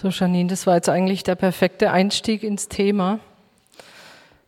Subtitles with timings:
[0.00, 3.18] So, Janine, das war jetzt eigentlich der perfekte Einstieg ins Thema.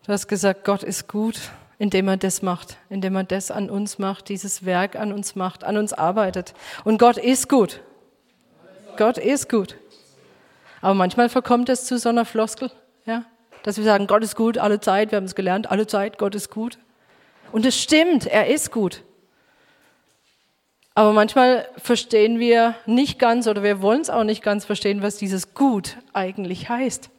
[0.07, 1.41] Du hast gesagt, Gott ist gut,
[1.77, 5.65] indem er das macht, indem er das an uns macht, dieses Werk an uns macht,
[5.65, 6.55] an uns arbeitet.
[6.85, 7.81] Und Gott ist gut.
[8.97, 9.75] Gott ist gut.
[10.83, 12.71] Aber manchmal verkommt es zu so einer Floskel,
[13.05, 13.25] ja,
[13.65, 16.37] dass wir sagen, Gott ist gut alle Zeit, wir haben es gelernt, alle Zeit, Gott
[16.37, 16.79] ist gut.
[17.51, 19.03] Und es stimmt, er ist gut.
[20.95, 25.17] Aber manchmal verstehen wir nicht ganz oder wir wollen es auch nicht ganz verstehen, was
[25.17, 27.11] dieses Gut eigentlich heißt.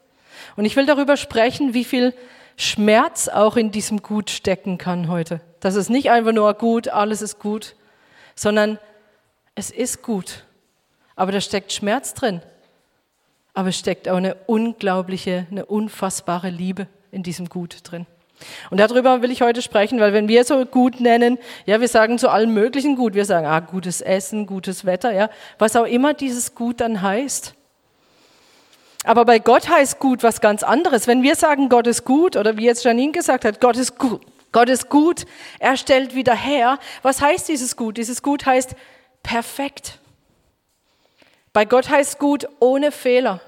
[0.55, 2.13] Und ich will darüber sprechen, wie viel
[2.57, 5.41] Schmerz auch in diesem Gut stecken kann heute.
[5.61, 7.75] Dass es nicht einfach nur gut, alles ist gut,
[8.35, 8.77] sondern
[9.55, 10.43] es ist gut.
[11.15, 12.41] Aber da steckt Schmerz drin.
[13.53, 18.05] Aber es steckt auch eine unglaubliche, eine unfassbare Liebe in diesem Gut drin.
[18.69, 22.17] Und darüber will ich heute sprechen, weil wenn wir so gut nennen, ja, wir sagen
[22.17, 26.13] zu allem Möglichen gut, wir sagen, ah, gutes Essen, gutes Wetter, ja, was auch immer
[26.13, 27.53] dieses Gut dann heißt.
[29.03, 31.07] Aber bei Gott heißt gut was ganz anderes.
[31.07, 34.21] Wenn wir sagen, Gott ist gut, oder wie jetzt Janine gesagt hat, Gott ist gut,
[34.51, 35.25] Gott ist gut,
[35.59, 36.77] er stellt wieder her.
[37.01, 37.97] Was heißt dieses Gut?
[37.97, 38.75] Dieses Gut heißt
[39.23, 39.99] perfekt.
[41.53, 43.41] Bei Gott heißt gut ohne Fehler.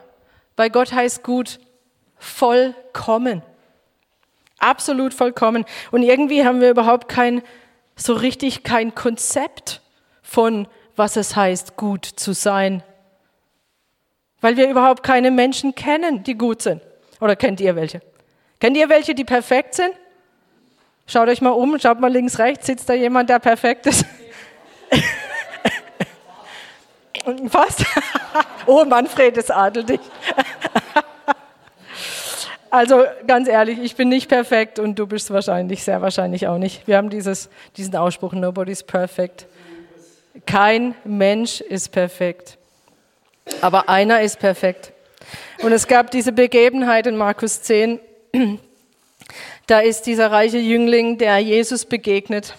[0.56, 1.60] Bei Gott heißt gut
[2.18, 3.42] vollkommen
[4.64, 5.66] absolut vollkommen.
[5.92, 7.42] Und irgendwie haben wir überhaupt kein,
[7.96, 9.82] so richtig kein Konzept
[10.22, 12.84] von, was es heißt, gut zu sein.
[14.42, 16.82] Weil wir überhaupt keine Menschen kennen, die gut sind.
[17.20, 18.02] Oder kennt ihr welche?
[18.60, 19.92] Kennt ihr welche, die perfekt sind?
[21.06, 24.06] Schaut euch mal um, schaut mal links, rechts, sitzt da jemand, der perfekt ist?
[27.50, 27.86] Fast.
[28.66, 30.02] oh, Manfred, das adelt dich.
[32.74, 36.88] Also ganz ehrlich, ich bin nicht perfekt und du bist wahrscheinlich, sehr wahrscheinlich auch nicht.
[36.88, 39.46] Wir haben dieses, diesen Ausspruch, nobody's perfect.
[40.48, 42.58] Kein Mensch ist perfekt,
[43.62, 44.92] aber einer ist perfekt.
[45.62, 48.00] Und es gab diese Begebenheit in Markus 10,
[49.68, 52.56] da ist dieser reiche Jüngling, der Jesus begegnet.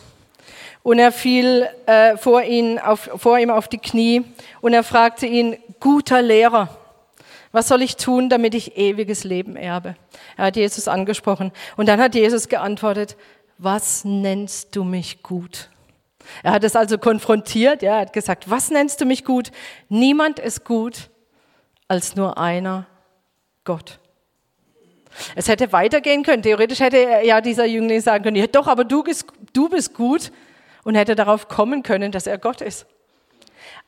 [0.84, 4.22] Und er fiel äh, vor, ihn auf, vor ihm auf die Knie
[4.60, 6.68] und er fragte ihn, guter Lehrer,
[7.54, 9.94] was soll ich tun, damit ich ewiges Leben erbe?
[10.36, 11.52] Er hat Jesus angesprochen.
[11.76, 13.16] Und dann hat Jesus geantwortet,
[13.58, 15.70] was nennst du mich gut?
[16.42, 17.82] Er hat es also konfrontiert.
[17.82, 19.52] Ja, er hat gesagt, was nennst du mich gut?
[19.88, 21.10] Niemand ist gut
[21.86, 22.86] als nur einer,
[23.62, 24.00] Gott.
[25.36, 26.42] Es hätte weitergehen können.
[26.42, 30.32] Theoretisch hätte ja dieser Jüngling sagen können, ja, doch, aber du bist, du bist gut
[30.82, 32.86] und hätte darauf kommen können, dass er Gott ist.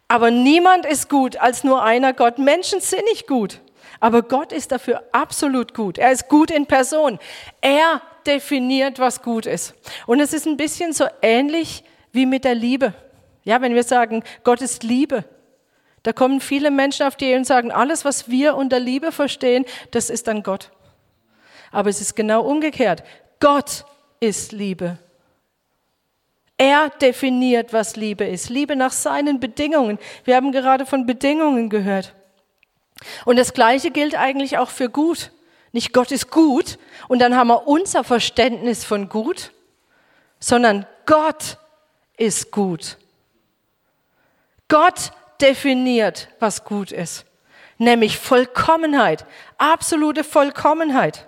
[0.08, 2.38] Aber niemand ist gut als nur einer Gott.
[2.38, 3.60] Menschen sind nicht gut.
[3.98, 5.98] Aber Gott ist dafür absolut gut.
[5.98, 7.18] Er ist gut in Person.
[7.60, 9.74] Er definiert, was gut ist.
[10.06, 12.94] Und es ist ein bisschen so ähnlich wie mit der Liebe.
[13.44, 15.24] Ja, wenn wir sagen, Gott ist Liebe,
[16.02, 19.64] da kommen viele Menschen auf die Ehe und sagen, alles, was wir unter Liebe verstehen,
[19.90, 20.70] das ist dann Gott.
[21.72, 23.02] Aber es ist genau umgekehrt.
[23.40, 23.84] Gott
[24.20, 24.98] ist Liebe.
[26.58, 28.48] Er definiert, was Liebe ist.
[28.48, 29.98] Liebe nach seinen Bedingungen.
[30.24, 32.14] Wir haben gerade von Bedingungen gehört.
[33.24, 35.30] Und das Gleiche gilt eigentlich auch für gut.
[35.72, 36.78] Nicht Gott ist gut
[37.08, 39.52] und dann haben wir unser Verständnis von gut,
[40.40, 41.58] sondern Gott
[42.16, 42.96] ist gut.
[44.68, 47.26] Gott definiert, was gut ist,
[47.76, 49.26] nämlich Vollkommenheit,
[49.58, 51.26] absolute Vollkommenheit.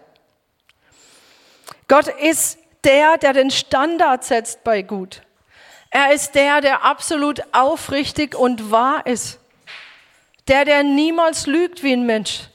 [1.86, 5.22] Gott ist der, der den Standard setzt bei gut.
[5.90, 9.38] Er ist der, der absolut aufrichtig und wahr ist.
[10.48, 12.48] Der, der niemals lügt wie ein Mensch.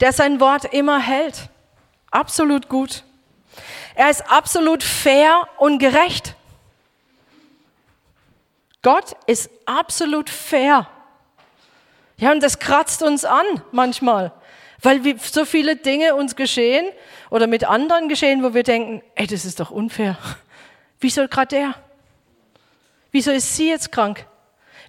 [0.00, 1.48] Der sein Wort immer hält.
[2.10, 3.04] Absolut gut.
[3.94, 6.34] Er ist absolut fair und gerecht.
[8.82, 10.88] Gott ist absolut fair.
[12.16, 14.32] Ja, und das kratzt uns an manchmal,
[14.84, 16.86] weil so viele Dinge uns geschehen
[17.30, 20.18] oder mit anderen geschehen, wo wir denken, ey, das ist doch unfair.
[21.00, 21.74] Wieso gerade der?
[23.10, 24.26] Wieso ist sie jetzt krank?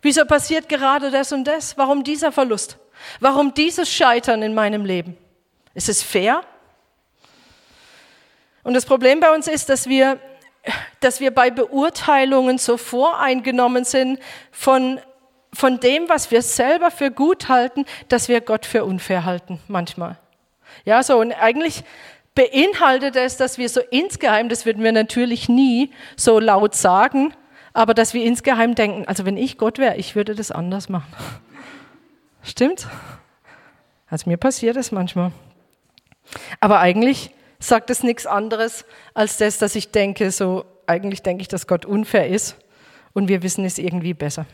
[0.01, 1.78] Wieso passiert gerade das und das?
[1.78, 2.78] Warum dieser Verlust?
[3.19, 5.17] Warum dieses Scheitern in meinem Leben?
[5.73, 6.41] Ist es fair?
[8.64, 10.19] Und das Problem bei uns ist, dass wir,
[10.99, 14.19] dass wir bei Beurteilungen so voreingenommen sind
[14.52, 14.99] von,
[15.55, 20.17] von dem, was wir selber für gut halten, dass wir Gott für unfair halten, manchmal.
[20.84, 21.84] Ja, so, und eigentlich
[22.35, 27.34] beinhaltet es, dass wir so insgeheim, das würden wir natürlich nie so laut sagen,
[27.73, 31.11] aber dass wir insgeheim denken, also wenn ich Gott wäre, ich würde das anders machen.
[32.43, 32.87] Stimmt?
[34.07, 35.31] Also mir passiert es manchmal.
[36.59, 41.47] Aber eigentlich sagt es nichts anderes als das, dass ich denke, so eigentlich denke ich,
[41.47, 42.57] dass Gott unfair ist
[43.13, 44.46] und wir wissen es irgendwie besser.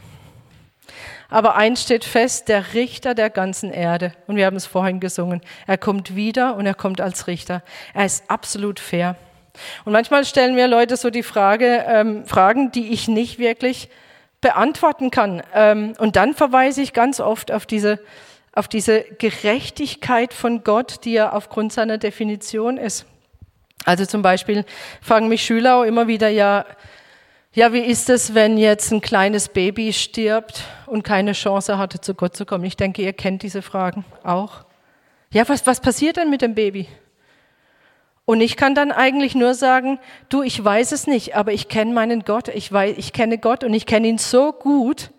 [1.30, 4.14] Aber eins steht fest, der Richter der ganzen Erde.
[4.28, 5.42] Und wir haben es vorhin gesungen.
[5.68, 7.64] Er kommt wieder und er kommt als Richter.
[7.94, 9.16] Er ist absolut fair.
[9.86, 13.90] Und manchmal stellen mir Leute so die Frage, ähm, Fragen, die ich nicht wirklich
[14.42, 15.44] beantworten kann.
[15.54, 18.00] Ähm, und dann verweise ich ganz oft auf diese,
[18.54, 23.06] auf diese Gerechtigkeit von Gott, die ja aufgrund seiner Definition ist.
[23.86, 24.66] Also zum Beispiel
[25.02, 26.66] fragen mich Schüler auch immer wieder, ja,
[27.54, 32.14] ja, wie ist es, wenn jetzt ein kleines Baby stirbt und keine Chance hatte, zu
[32.14, 32.64] Gott zu kommen?
[32.64, 34.64] Ich denke, ihr kennt diese Fragen auch.
[35.32, 36.88] Ja, was, was passiert denn mit dem Baby?
[38.24, 40.00] Und ich kann dann eigentlich nur sagen,
[40.30, 43.66] du, ich weiß es nicht, aber ich kenne meinen Gott, ich, weiß, ich kenne Gott
[43.66, 45.12] und ich kenne ihn so gut,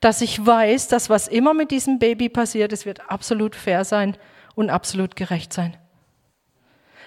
[0.00, 4.16] dass ich weiß, dass was immer mit diesem Baby passiert, es wird absolut fair sein
[4.54, 5.76] und absolut gerecht sein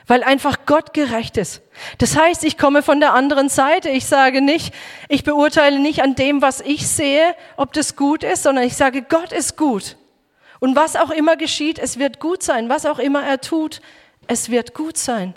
[0.08, 1.62] weil einfach Gott gerecht ist.
[1.98, 3.90] Das heißt, ich komme von der anderen Seite.
[3.90, 4.74] Ich sage nicht,
[5.10, 9.02] ich beurteile nicht an dem, was ich sehe, ob das gut ist, sondern ich sage,
[9.02, 9.98] Gott ist gut.
[10.60, 12.70] Und was auch immer geschieht, es wird gut sein.
[12.70, 13.82] Was auch immer er tut,
[14.28, 15.36] es wird gut sein.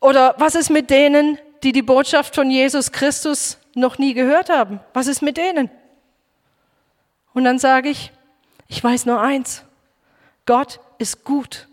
[0.00, 4.80] Oder was ist mit denen, die die Botschaft von Jesus Christus noch nie gehört haben?
[4.92, 5.70] Was ist mit denen?
[7.32, 8.12] Und dann sage ich,
[8.68, 9.64] ich weiß nur eins,
[10.46, 11.68] Gott ist gut.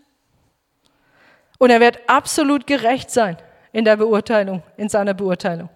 [1.58, 3.36] Und er wird absolut gerecht sein
[3.72, 5.68] in der Beurteilung, in seiner Beurteilung.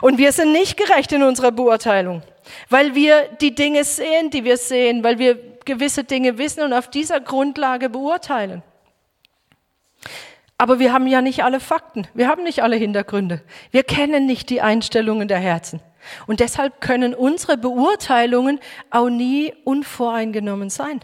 [0.00, 2.22] Und wir sind nicht gerecht in unserer Beurteilung,
[2.68, 6.88] weil wir die Dinge sehen, die wir sehen, weil wir gewisse Dinge wissen und auf
[6.88, 8.62] dieser Grundlage beurteilen.
[10.58, 14.50] Aber wir haben ja nicht alle Fakten, wir haben nicht alle Hintergründe, wir kennen nicht
[14.50, 15.80] die Einstellungen der Herzen.
[16.26, 18.60] Und deshalb können unsere Beurteilungen
[18.90, 21.00] auch nie unvoreingenommen sein.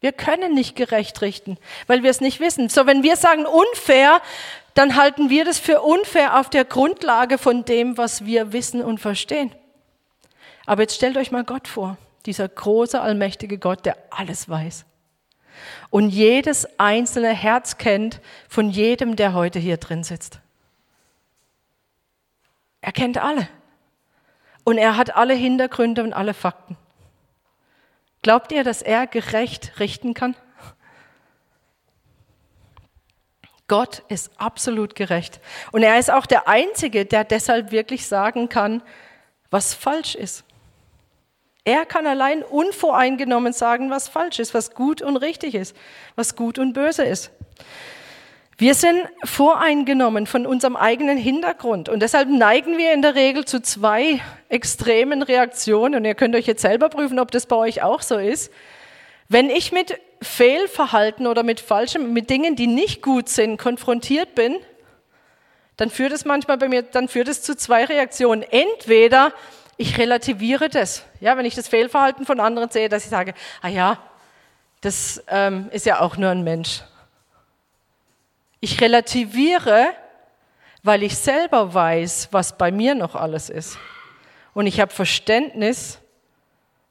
[0.00, 2.68] Wir können nicht gerecht richten, weil wir es nicht wissen.
[2.68, 4.22] So, wenn wir sagen unfair,
[4.74, 8.98] dann halten wir das für unfair auf der Grundlage von dem, was wir wissen und
[8.98, 9.52] verstehen.
[10.64, 14.86] Aber jetzt stellt euch mal Gott vor, dieser große, allmächtige Gott, der alles weiß
[15.90, 20.40] und jedes einzelne Herz kennt von jedem, der heute hier drin sitzt.
[22.80, 23.48] Er kennt alle
[24.64, 26.76] und er hat alle Hintergründe und alle Fakten.
[28.22, 30.36] Glaubt ihr, dass er gerecht richten kann?
[33.66, 35.40] Gott ist absolut gerecht.
[35.70, 38.82] Und er ist auch der Einzige, der deshalb wirklich sagen kann,
[39.48, 40.44] was falsch ist.
[41.64, 45.76] Er kann allein unvoreingenommen sagen, was falsch ist, was gut und richtig ist,
[46.16, 47.30] was gut und böse ist.
[48.60, 53.62] Wir sind voreingenommen von unserem eigenen Hintergrund und deshalb neigen wir in der Regel zu
[53.62, 54.20] zwei
[54.50, 55.94] extremen Reaktionen.
[55.94, 58.52] Und ihr könnt euch jetzt selber prüfen, ob das bei euch auch so ist.
[59.30, 64.56] Wenn ich mit Fehlverhalten oder mit falschem, mit Dingen, die nicht gut sind, konfrontiert bin,
[65.78, 68.42] dann führt es manchmal bei mir, dann führt es zu zwei Reaktionen.
[68.42, 69.32] Entweder
[69.78, 73.32] ich relativiere das, ja, wenn ich das Fehlverhalten von anderen sehe, dass ich sage,
[73.62, 73.96] ah ja,
[74.82, 76.82] das ähm, ist ja auch nur ein Mensch.
[78.60, 79.86] Ich relativiere,
[80.82, 83.78] weil ich selber weiß, was bei mir noch alles ist.
[84.52, 85.98] Und ich habe Verständnis,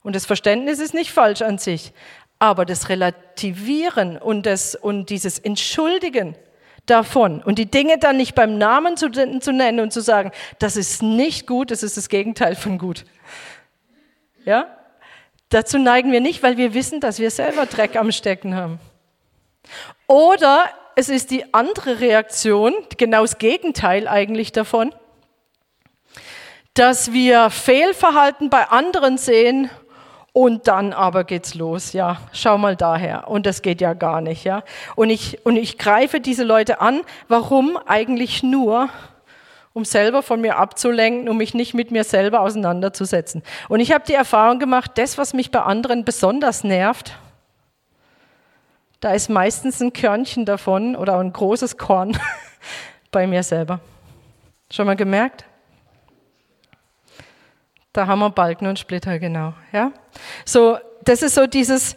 [0.03, 1.93] und das Verständnis ist nicht falsch an sich,
[2.39, 6.35] aber das Relativieren und, das, und dieses Entschuldigen
[6.85, 10.75] davon und die Dinge dann nicht beim Namen zu, zu nennen und zu sagen, das
[10.75, 13.05] ist nicht gut, das ist das Gegenteil von gut.
[14.45, 14.75] Ja?
[15.49, 18.79] Dazu neigen wir nicht, weil wir wissen, dass wir selber Dreck am Stecken haben.
[20.07, 20.63] Oder
[20.99, 24.93] es ist die andere Reaktion, genau das Gegenteil eigentlich davon,
[26.73, 29.69] dass wir Fehlverhalten bei anderen sehen
[30.33, 31.93] und dann aber geht's los.
[31.93, 33.29] Ja, schau mal daher.
[33.29, 34.63] Und das geht ja gar nicht, ja.
[34.97, 36.99] Und ich, und ich greife diese Leute an.
[37.29, 37.77] Warum?
[37.85, 38.89] Eigentlich nur,
[39.71, 43.41] um selber von mir abzulenken, um mich nicht mit mir selber auseinanderzusetzen.
[43.69, 47.13] Und ich habe die Erfahrung gemacht, das, was mich bei anderen besonders nervt,
[48.99, 52.17] da ist meistens ein Körnchen davon oder ein großes Korn
[53.11, 53.79] bei mir selber.
[54.71, 55.45] Schon mal gemerkt?
[57.93, 59.53] Da haben wir Balken und Splitter, genau.
[59.71, 59.91] Ja?
[60.45, 61.95] So, das ist so dieses,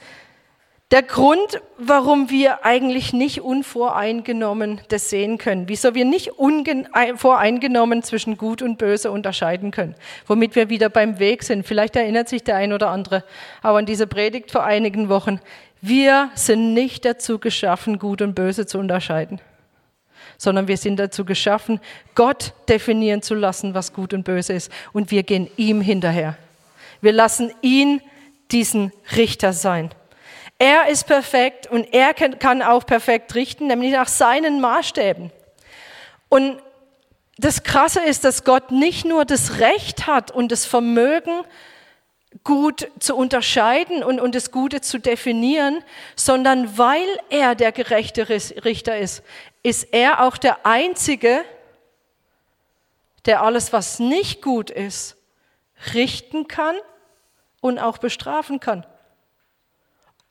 [0.92, 8.36] der Grund, warum wir eigentlich nicht unvoreingenommen das sehen können, wieso wir nicht voreingenommen zwischen
[8.36, 9.94] Gut und Böse unterscheiden können,
[10.26, 11.66] womit wir wieder beim Weg sind.
[11.66, 13.24] Vielleicht erinnert sich der ein oder andere
[13.62, 15.40] aber an diese Predigt vor einigen Wochen.
[15.84, 19.40] Wir sind nicht dazu geschaffen, Gut und Böse zu unterscheiden,
[20.38, 21.80] sondern wir sind dazu geschaffen,
[22.14, 24.70] Gott definieren zu lassen, was gut und böse ist.
[24.92, 26.38] Und wir gehen ihm hinterher.
[27.00, 28.00] Wir lassen ihn
[28.52, 29.90] diesen Richter sein.
[30.56, 35.32] Er ist perfekt und er kann auch perfekt richten, nämlich nach seinen Maßstäben.
[36.28, 36.62] Und
[37.38, 41.42] das Krasse ist, dass Gott nicht nur das Recht hat und das Vermögen,
[42.44, 45.84] gut zu unterscheiden und, und das Gute zu definieren,
[46.16, 49.22] sondern weil er der gerechte Richter ist,
[49.62, 51.44] ist er auch der Einzige,
[53.26, 55.16] der alles, was nicht gut ist,
[55.94, 56.74] richten kann
[57.60, 58.84] und auch bestrafen kann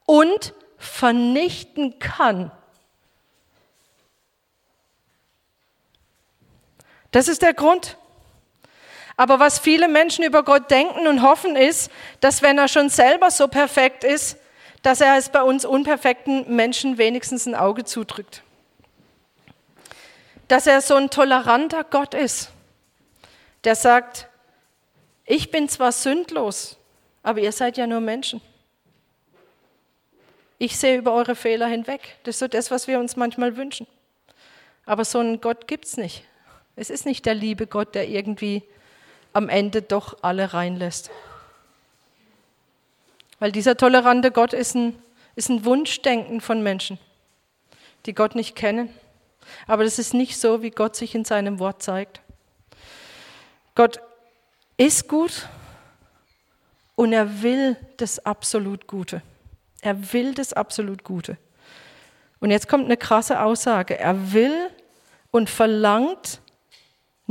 [0.06, 2.52] und vernichten kann.
[7.12, 7.98] Das ist der Grund.
[9.22, 13.30] Aber was viele Menschen über Gott denken und hoffen ist, dass wenn er schon selber
[13.30, 14.36] so perfekt ist,
[14.82, 18.42] dass er es bei uns unperfekten Menschen wenigstens ein Auge zudrückt.
[20.48, 22.50] Dass er so ein toleranter Gott ist,
[23.64, 24.28] der sagt,
[25.26, 26.78] ich bin zwar sündlos,
[27.22, 28.42] aber ihr seid ja nur Menschen.
[30.58, 32.18] Ich sehe über eure Fehler hinweg.
[32.24, 33.86] Das ist so das, was wir uns manchmal wünschen.
[34.88, 36.24] Aber so einen Gott gibt es nicht.
[36.76, 38.64] Es ist nicht der liebe Gott, der irgendwie
[39.34, 41.10] am Ende doch alle reinlässt.
[43.40, 45.02] Weil dieser tolerante Gott ist ein,
[45.36, 47.00] ist ein Wunschdenken von Menschen,
[48.06, 48.90] die Gott nicht kennen.
[49.68, 52.22] Aber das ist nicht so, wie Gott sich in seinem Wort zeigt.
[53.76, 54.00] Gott
[54.78, 55.48] ist gut
[56.96, 59.22] und er will das absolut Gute.
[59.82, 61.38] Er will das absolut Gute.
[62.40, 63.98] Und jetzt kommt eine krasse Aussage.
[63.98, 64.70] Er will
[65.32, 66.42] und verlangt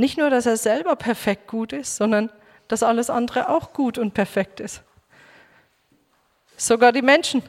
[0.01, 2.29] nicht nur, dass er selber perfekt gut ist, sondern
[2.67, 4.81] dass alles andere auch gut und perfekt ist.
[6.57, 7.41] Sogar die Menschen.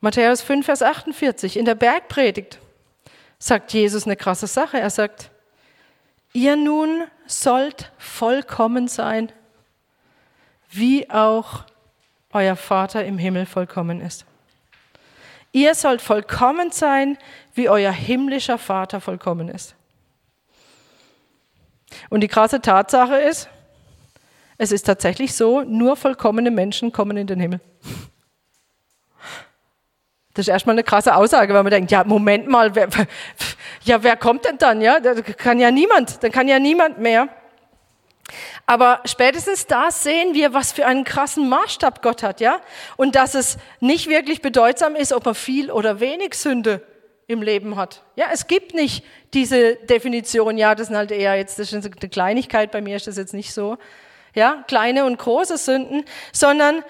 [0.00, 2.58] Matthäus 5, Vers 48, in der Bergpredigt
[3.38, 4.78] sagt Jesus eine krasse Sache.
[4.78, 5.30] Er sagt,
[6.32, 9.32] ihr nun sollt vollkommen sein,
[10.70, 11.64] wie auch
[12.32, 14.26] euer Vater im Himmel vollkommen ist.
[15.52, 17.18] Ihr sollt vollkommen sein,
[17.54, 19.74] wie euer himmlischer Vater vollkommen ist.
[22.08, 23.48] Und die krasse Tatsache ist,
[24.56, 27.60] es ist tatsächlich so, nur vollkommene Menschen kommen in den Himmel.
[30.34, 32.88] Das ist erstmal eine krasse Aussage, weil man denkt, ja, Moment mal, wer,
[33.84, 34.80] ja, wer kommt denn dann?
[34.80, 37.28] Ja, da kann ja niemand, dann kann ja niemand mehr.
[38.66, 42.60] Aber spätestens da sehen wir, was für einen krassen Maßstab Gott hat, ja?
[42.96, 46.82] Und dass es nicht wirklich bedeutsam ist, ob er viel oder wenig Sünde
[47.26, 48.02] im Leben hat.
[48.16, 52.08] Ja, es gibt nicht diese Definition, ja, das sind halt eher jetzt, das ist eine
[52.08, 53.78] Kleinigkeit, bei mir ist das jetzt nicht so,
[54.34, 56.84] ja, kleine und große Sünden, sondern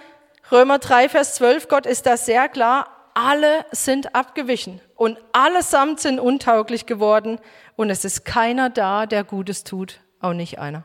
[0.50, 6.18] Römer 3, Vers 12, Gott ist da sehr klar, alle sind abgewichen und allesamt sind
[6.18, 7.38] untauglich geworden
[7.76, 10.84] und es ist keiner da, der Gutes tut, auch nicht einer.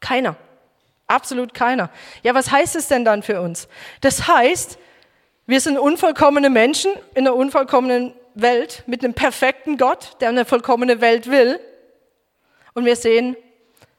[0.00, 0.36] Keiner.
[1.06, 1.90] Absolut keiner.
[2.22, 3.68] Ja, was heißt es denn dann für uns?
[4.00, 4.78] Das heißt,
[5.46, 11.00] wir sind unvollkommene Menschen in einer unvollkommenen Welt mit einem perfekten Gott, der eine vollkommene
[11.00, 11.60] Welt will.
[12.74, 13.36] Und wir sehen,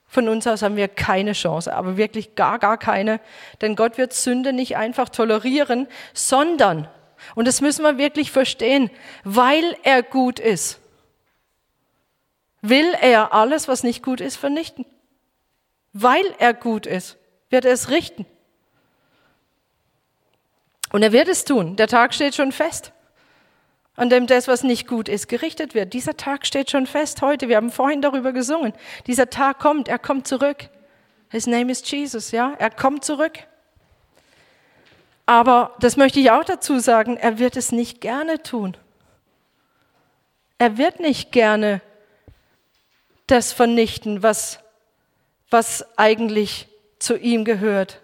[0.08, 3.20] von uns aus haben wir keine Chance, aber wirklich gar, gar keine.
[3.62, 6.88] Denn Gott wird Sünde nicht einfach tolerieren, sondern,
[7.36, 8.90] und das müssen wir wirklich verstehen,
[9.24, 10.80] weil er gut ist,
[12.62, 14.86] will er alles, was nicht gut ist, vernichten.
[16.00, 17.18] Weil er gut ist,
[17.50, 18.28] wird er es richten.
[20.92, 21.76] Und er wird es tun.
[21.76, 22.94] Der Tag steht schon fest,
[23.96, 25.94] an dem das, was nicht gut ist, gerichtet wird.
[25.94, 27.50] Dieser Tag steht schon fest heute.
[27.50, 28.74] Wir haben vorhin darüber gesungen.
[29.08, 30.70] Dieser Tag kommt, er kommt zurück.
[31.30, 32.54] His name is Jesus, ja?
[32.60, 33.40] Er kommt zurück.
[35.26, 38.78] Aber das möchte ich auch dazu sagen, er wird es nicht gerne tun.
[40.60, 41.82] Er wird nicht gerne
[43.26, 44.60] das vernichten, was
[45.50, 46.68] was eigentlich
[47.00, 48.02] zu ihm gehört.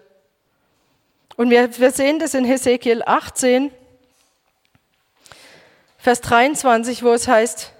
[1.36, 3.70] Und wir, wir sehen das in Hesekiel 18,
[5.98, 7.72] Vers 23, wo es heißt,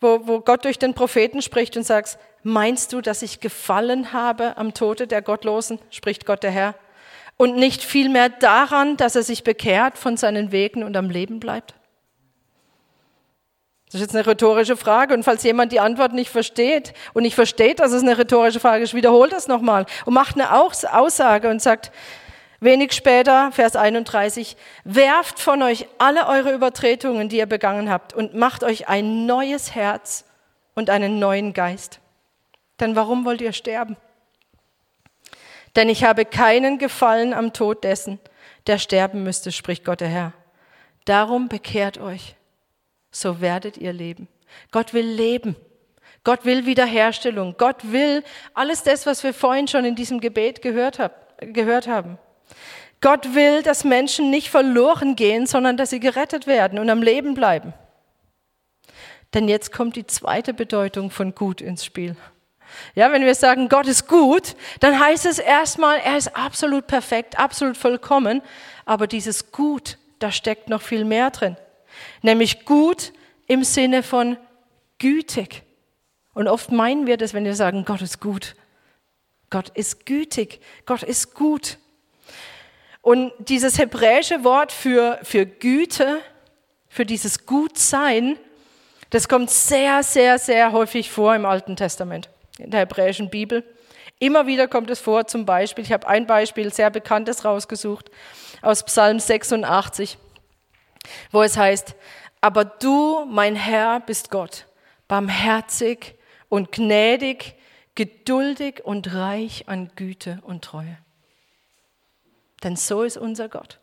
[0.00, 4.56] wo, wo Gott durch den Propheten spricht und sagt, meinst du, dass ich gefallen habe
[4.56, 6.74] am Tode der Gottlosen, spricht Gott der Herr,
[7.36, 11.74] und nicht vielmehr daran, dass er sich bekehrt von seinen Wegen und am Leben bleibt?
[13.86, 17.36] Das ist jetzt eine rhetorische Frage und falls jemand die Antwort nicht versteht und nicht
[17.36, 21.62] versteht, dass es eine rhetorische Frage ist, wiederholt das nochmal und macht eine Aussage und
[21.62, 21.92] sagt,
[22.60, 28.34] wenig später, Vers 31, werft von euch alle eure Übertretungen, die ihr begangen habt und
[28.34, 30.24] macht euch ein neues Herz
[30.74, 32.00] und einen neuen Geist.
[32.80, 33.96] Denn warum wollt ihr sterben?
[35.76, 38.18] Denn ich habe keinen Gefallen am Tod dessen,
[38.66, 40.32] der sterben müsste, spricht Gott der Herr.
[41.04, 42.35] Darum bekehrt euch
[43.10, 44.28] so werdet ihr leben.
[44.70, 45.56] Gott will Leben.
[46.24, 47.54] Gott will Wiederherstellung.
[47.56, 52.18] Gott will alles das, was wir vorhin schon in diesem Gebet gehört, hab, gehört haben.
[53.00, 57.34] Gott will, dass Menschen nicht verloren gehen, sondern dass sie gerettet werden und am Leben
[57.34, 57.74] bleiben.
[59.34, 62.16] Denn jetzt kommt die zweite Bedeutung von gut ins Spiel.
[62.94, 67.38] Ja, wenn wir sagen, Gott ist gut, dann heißt es erstmal, er ist absolut perfekt,
[67.38, 68.42] absolut vollkommen.
[68.84, 71.56] Aber dieses Gut, da steckt noch viel mehr drin.
[72.22, 73.12] Nämlich gut
[73.46, 74.36] im Sinne von
[74.98, 75.62] gütig.
[76.34, 78.56] Und oft meinen wir das, wenn wir sagen, Gott ist gut.
[79.50, 80.60] Gott ist gütig.
[80.84, 81.78] Gott ist gut.
[83.00, 86.20] Und dieses hebräische Wort für, für Güte,
[86.88, 88.36] für dieses Gutsein,
[89.10, 93.62] das kommt sehr, sehr, sehr häufig vor im Alten Testament, in der hebräischen Bibel.
[94.18, 98.10] Immer wieder kommt es vor, zum Beispiel, ich habe ein Beispiel sehr bekanntes rausgesucht
[98.62, 100.18] aus Psalm 86,
[101.30, 101.94] wo es heißt,
[102.40, 104.66] aber du, mein Herr, bist Gott,
[105.08, 106.14] barmherzig
[106.48, 107.54] und gnädig,
[107.94, 110.98] geduldig und reich an Güte und Treue.
[112.62, 113.80] Denn so ist unser Gott.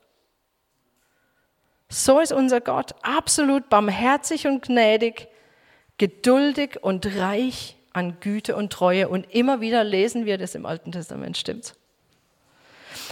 [1.90, 5.28] So ist unser Gott absolut barmherzig und gnädig,
[5.98, 9.10] geduldig und reich an Güte und Treue.
[9.10, 11.76] Und immer wieder lesen wir das im Alten Testament, stimmt's?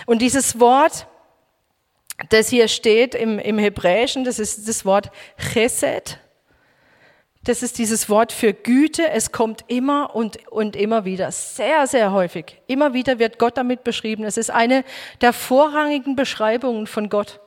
[0.06, 1.08] Und dieses Wort,
[2.29, 6.19] das hier steht im, im Hebräischen, das ist das Wort Chesed.
[7.43, 9.09] Das ist dieses Wort für Güte.
[9.09, 12.61] Es kommt immer und, und immer wieder, sehr, sehr häufig.
[12.67, 14.25] Immer wieder wird Gott damit beschrieben.
[14.25, 14.83] Es ist eine
[15.21, 17.39] der vorrangigen Beschreibungen von Gott,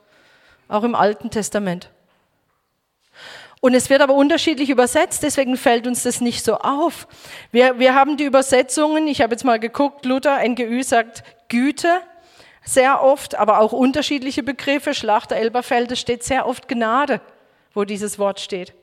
[0.66, 1.90] auch im Alten Testament.
[3.60, 7.06] Und es wird aber unterschiedlich übersetzt, deswegen fällt uns das nicht so auf.
[7.50, 12.02] Wir, wir haben die Übersetzungen, ich habe jetzt mal geguckt, Luther, NGÜ sagt Güte
[12.64, 14.94] sehr oft, aber auch unterschiedliche Begriffe.
[14.94, 17.20] Schlachter Elberfeld, steht sehr oft Gnade,
[17.72, 18.74] wo dieses Wort steht.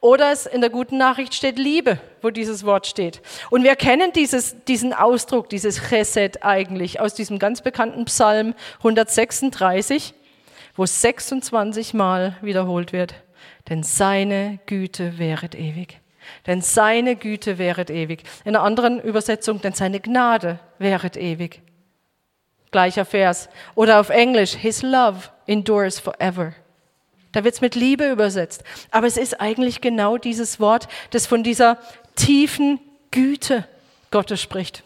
[0.00, 3.22] Oder es in der guten Nachricht steht Liebe, wo dieses Wort steht.
[3.50, 10.14] Und wir kennen dieses, diesen Ausdruck, dieses Chesed eigentlich aus diesem ganz bekannten Psalm 136,
[10.74, 13.14] wo 26 Mal wiederholt wird.
[13.68, 16.00] Denn seine Güte wäret ewig.
[16.46, 18.24] Denn seine Güte wäret ewig.
[18.44, 21.62] In einer anderen Übersetzung, denn seine Gnade wäret ewig.
[22.72, 23.48] Gleicher Vers.
[23.76, 26.54] Oder auf Englisch, his love endures forever.
[27.30, 28.64] Da wird es mit Liebe übersetzt.
[28.90, 31.78] Aber es ist eigentlich genau dieses Wort, das von dieser
[32.16, 32.80] tiefen
[33.10, 33.66] Güte
[34.10, 34.82] Gottes spricht.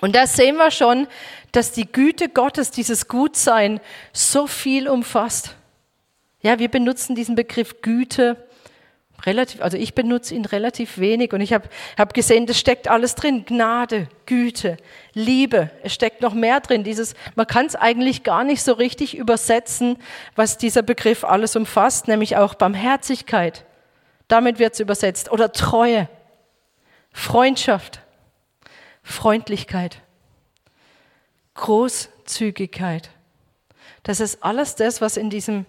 [0.00, 1.06] Und da sehen wir schon,
[1.52, 3.80] dass die Güte Gottes, dieses Gutsein,
[4.12, 5.54] so viel umfasst.
[6.42, 8.36] Ja, wir benutzen diesen Begriff Güte
[9.26, 13.14] relativ, also ich benutze ihn relativ wenig und ich habe hab gesehen, das steckt alles
[13.14, 13.44] drin.
[13.44, 14.76] Gnade, Güte,
[15.12, 16.84] Liebe, es steckt noch mehr drin.
[16.84, 19.96] Dieses, man kann es eigentlich gar nicht so richtig übersetzen,
[20.36, 23.64] was dieser Begriff alles umfasst, nämlich auch Barmherzigkeit.
[24.28, 25.30] Damit wird es übersetzt.
[25.32, 26.08] Oder Treue,
[27.12, 28.00] Freundschaft,
[29.02, 29.98] Freundlichkeit,
[31.54, 33.10] Großzügigkeit.
[34.02, 35.66] Das ist alles das, was in diesem,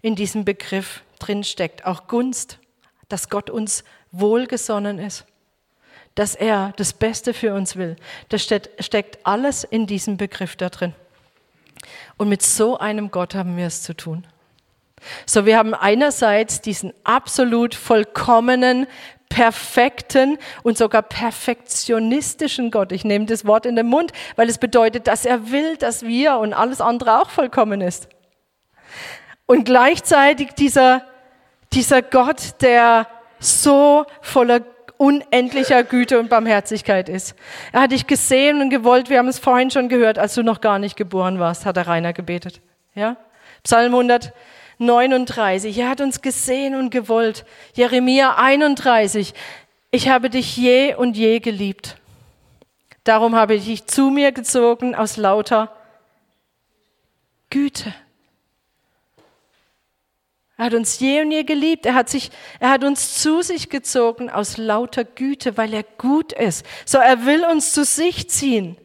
[0.00, 1.84] in diesem Begriff drin steckt.
[1.84, 2.58] Auch Gunst
[3.08, 5.24] dass Gott uns wohlgesonnen ist,
[6.14, 7.96] dass er das Beste für uns will.
[8.28, 10.94] Das steckt alles in diesem Begriff da drin.
[12.16, 14.26] Und mit so einem Gott haben wir es zu tun.
[15.26, 18.86] So, wir haben einerseits diesen absolut vollkommenen,
[19.28, 22.92] perfekten und sogar perfektionistischen Gott.
[22.92, 26.36] Ich nehme das Wort in den Mund, weil es bedeutet, dass er will, dass wir
[26.36, 28.08] und alles andere auch vollkommen ist.
[29.46, 31.04] Und gleichzeitig dieser
[31.74, 33.06] dieser Gott, der
[33.38, 34.60] so voller
[34.96, 37.34] unendlicher Güte und Barmherzigkeit ist.
[37.72, 40.60] Er hat dich gesehen und gewollt, wir haben es vorhin schon gehört, als du noch
[40.60, 42.60] gar nicht geboren warst, hat der Rainer gebetet.
[42.94, 43.16] Ja?
[43.64, 47.44] Psalm 139, er hat uns gesehen und gewollt.
[47.74, 49.34] Jeremia 31,
[49.90, 51.96] ich habe dich je und je geliebt.
[53.02, 55.70] Darum habe ich dich zu mir gezogen aus lauter
[57.50, 57.94] Güte.
[60.56, 61.84] Er hat uns je und je geliebt.
[61.84, 66.32] Er hat, sich, er hat uns zu sich gezogen aus lauter Güte, weil er gut
[66.32, 66.64] ist.
[66.86, 68.76] So, er will uns zu sich ziehen.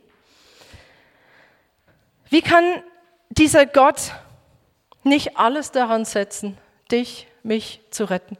[2.29, 2.63] Wie kann
[3.29, 4.13] dieser Gott
[5.03, 6.57] nicht alles daran setzen,
[6.91, 8.37] dich, mich zu retten?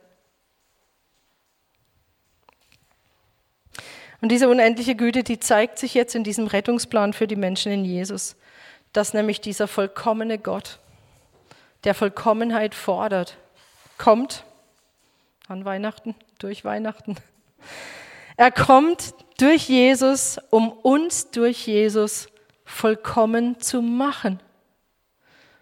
[4.22, 7.86] Und diese unendliche Güte, die zeigt sich jetzt in diesem Rettungsplan für die Menschen in
[7.86, 8.36] Jesus,
[8.92, 10.80] dass nämlich dieser vollkommene Gott
[11.84, 13.38] der Vollkommenheit fordert,
[13.98, 14.44] kommt
[15.48, 17.16] an Weihnachten, durch Weihnachten.
[18.38, 22.28] Er kommt durch Jesus, um uns durch Jesus
[22.66, 24.40] vollkommen zu machen.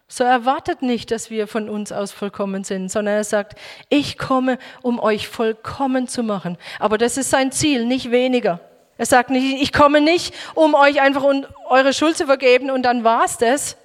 [0.09, 4.57] So erwartet nicht, dass wir von uns aus vollkommen sind, sondern er sagt, ich komme,
[4.81, 6.57] um euch vollkommen zu machen.
[6.79, 8.61] Aber das ist sein Ziel, nicht weniger.
[8.97, 11.23] Er sagt nicht, ich komme nicht, um euch einfach
[11.69, 13.77] eure Schuld zu vergeben und dann war's das,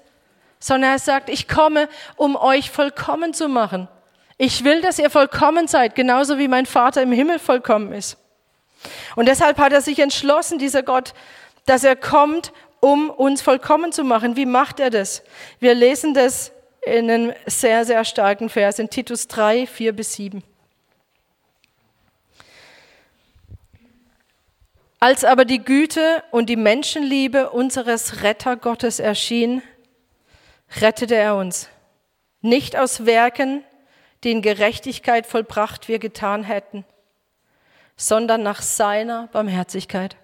[0.62, 3.88] sondern er sagt, ich komme, um euch vollkommen zu machen.
[4.38, 8.16] Ich will, dass ihr vollkommen seid, genauso wie mein Vater im Himmel vollkommen ist.
[9.16, 11.14] Und deshalb hat er sich entschlossen, dieser Gott,
[11.66, 14.36] dass er kommt, um uns vollkommen zu machen.
[14.36, 15.24] Wie macht er das?
[15.58, 20.44] Wir lesen das in einem sehr, sehr starken Vers in Titus 3, 4 bis 7.
[25.00, 29.60] Als aber die Güte und die Menschenliebe unseres Rettergottes erschien,
[30.80, 31.68] rettete er uns.
[32.40, 33.64] Nicht aus Werken,
[34.24, 36.84] die in Gerechtigkeit vollbracht wir getan hätten,
[37.96, 40.16] sondern nach seiner Barmherzigkeit.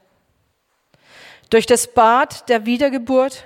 [1.51, 3.45] Durch das Bad der Wiedergeburt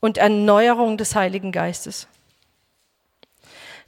[0.00, 2.08] und Erneuerung des Heiligen Geistes.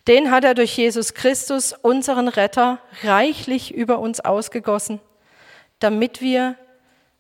[0.07, 5.01] Den hat er durch Jesus Christus, unseren Retter, reichlich über uns ausgegossen,
[5.79, 6.57] damit wir,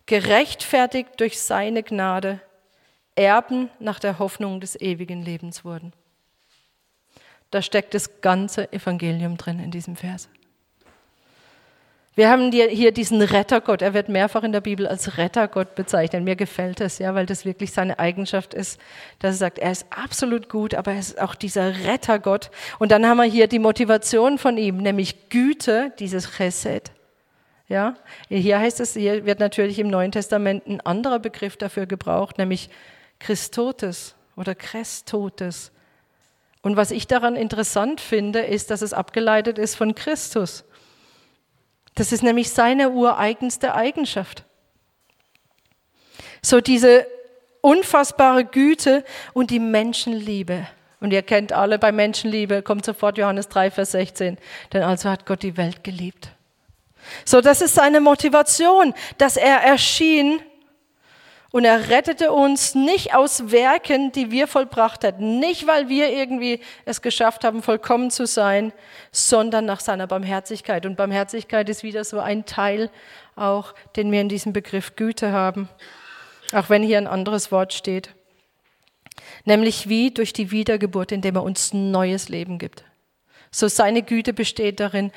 [0.07, 2.41] gerechtfertigt durch seine Gnade,
[3.17, 5.93] Erben nach der Hoffnung des ewigen Lebens wurden.
[7.51, 10.29] Da steckt das ganze Evangelium drin in diesem Vers.
[12.17, 13.83] Wir haben hier diesen Rettergott.
[13.83, 16.23] Er wird mehrfach in der Bibel als Rettergott bezeichnet.
[16.23, 18.81] Mir gefällt das, ja, weil das wirklich seine Eigenschaft ist,
[19.19, 22.53] dass er sagt, er ist absolut gut, aber er ist auch dieser Rettergott.
[22.79, 26.93] Und dann haben wir hier die Motivation von ihm, nämlich Güte, dieses Chesed.
[27.67, 27.95] Ja,
[28.29, 32.69] hier heißt es, hier wird natürlich im Neuen Testament ein anderer Begriff dafür gebraucht, nämlich
[33.25, 35.73] Christotes oder Christotes.
[36.61, 40.65] Und was ich daran interessant finde, ist, dass es abgeleitet ist von Christus.
[41.95, 44.45] Das ist nämlich seine ureigenste Eigenschaft.
[46.43, 47.07] So diese
[47.63, 50.67] unfassbare Güte und die Menschenliebe.
[51.01, 54.37] Und ihr kennt alle bei Menschenliebe, kommt sofort Johannes 3, Vers 16.
[54.75, 56.29] Denn also hat Gott die Welt geliebt.
[57.25, 60.43] So, das ist seine Motivation, dass er erschien
[61.55, 66.59] und er rettete uns nicht aus Werken, die wir vollbracht hätten, nicht weil wir irgendwie
[66.85, 68.73] es geschafft haben, vollkommen zu sein,
[69.13, 70.85] sondern nach seiner Barmherzigkeit.
[70.85, 72.91] Und Barmherzigkeit ist wieder so ein Teil
[73.37, 75.69] auch, den wir in diesem Begriff Güte haben,
[76.53, 78.17] auch wenn hier ein anderes Wort steht.
[79.45, 82.83] Nämlich wie durch die Wiedergeburt, indem er uns neues Leben gibt.
[83.53, 85.13] So seine Güte besteht darin,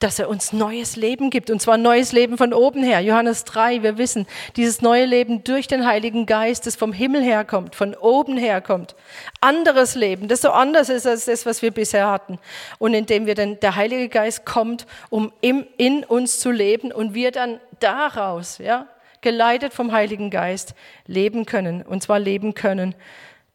[0.00, 3.00] dass er uns neues Leben gibt, und zwar neues Leben von oben her.
[3.00, 4.26] Johannes 3, wir wissen,
[4.56, 8.96] dieses neue Leben durch den Heiligen Geist, das vom Himmel herkommt, von oben herkommt.
[9.40, 12.38] Anderes Leben, das so anders ist als das, was wir bisher hatten.
[12.78, 17.14] Und indem wir dann, der Heilige Geist kommt, um im, in uns zu leben und
[17.14, 18.88] wir dann daraus, ja,
[19.20, 20.74] geleitet vom Heiligen Geist,
[21.06, 21.82] leben können.
[21.82, 22.94] Und zwar leben können.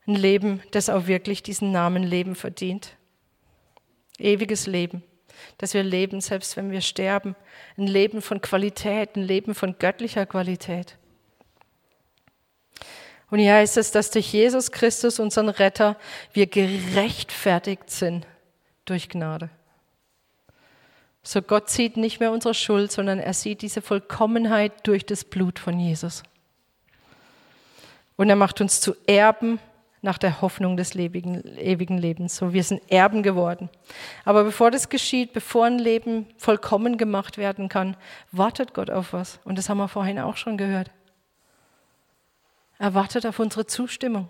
[0.08, 2.96] Ein Leben, das auch wirklich diesen Namen Leben verdient.
[4.18, 5.04] Ewiges Leben
[5.58, 7.36] dass wir leben, selbst wenn wir sterben.
[7.78, 10.98] Ein Leben von Qualität, ein Leben von göttlicher Qualität.
[13.30, 15.98] Und hier heißt es, dass durch Jesus Christus, unseren Retter,
[16.34, 18.26] wir gerechtfertigt sind
[18.86, 19.50] durch Gnade.
[21.22, 25.60] So Gott sieht nicht mehr unsere Schuld, sondern er sieht diese Vollkommenheit durch das Blut
[25.60, 26.24] von Jesus.
[28.16, 29.60] Und er macht uns zu Erben
[30.02, 32.38] nach der Hoffnung des ewigen, ewigen Lebens.
[32.38, 33.70] So, wir sind Erben geworden.
[34.24, 37.98] Aber bevor das geschieht, bevor ein Leben vollkommen gemacht werden kann,
[38.32, 39.40] wartet Gott auf was.
[39.44, 40.92] Und das haben wir vorhin auch schon gehört.
[42.78, 44.30] Er wartet auf unsere Zustimmung.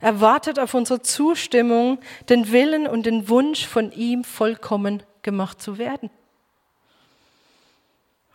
[0.00, 5.78] Er wartet auf unsere Zustimmung, den Willen und den Wunsch von ihm vollkommen gemacht zu
[5.78, 6.10] werden.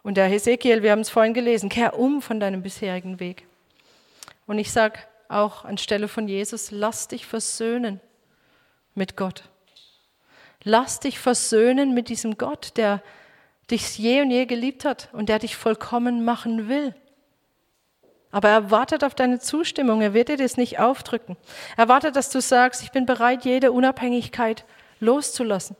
[0.03, 3.47] Und der Hesekiel, wir haben es vorhin gelesen, kehr um von deinem bisherigen Weg.
[4.45, 7.99] Und ich sage, auch anstelle von Jesus, lass dich versöhnen
[8.93, 9.43] mit Gott.
[10.63, 13.01] Lass dich versöhnen mit diesem Gott, der
[13.69, 16.95] dich je und je geliebt hat und der dich vollkommen machen will.
[18.31, 21.37] Aber er wartet auf deine Zustimmung, er wird dir das nicht aufdrücken.
[21.77, 24.65] Er wartet, dass du sagst, ich bin bereit, jede Unabhängigkeit
[24.99, 25.77] loszulassen.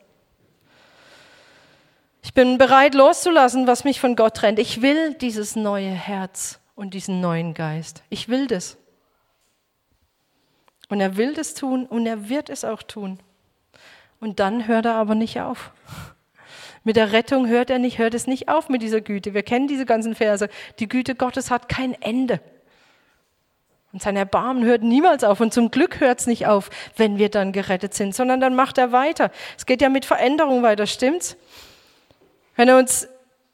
[2.23, 4.57] Ich bin bereit loszulassen, was mich von Gott trennt.
[4.57, 8.03] Ich will dieses neue Herz und diesen neuen Geist.
[8.09, 8.77] Ich will das.
[10.89, 13.19] Und er will das tun und er wird es auch tun.
[14.19, 15.71] Und dann hört er aber nicht auf.
[16.83, 19.33] Mit der Rettung hört er nicht, hört es nicht auf mit dieser Güte.
[19.33, 20.47] Wir kennen diese ganzen Verse.
[20.79, 22.39] Die Güte Gottes hat kein Ende.
[23.91, 25.41] Und sein Erbarmen hört niemals auf.
[25.41, 28.77] Und zum Glück hört es nicht auf, wenn wir dann gerettet sind, sondern dann macht
[28.77, 29.31] er weiter.
[29.57, 31.37] Es geht ja mit Veränderung weiter, stimmt's?
[32.55, 33.07] Wenn er uns,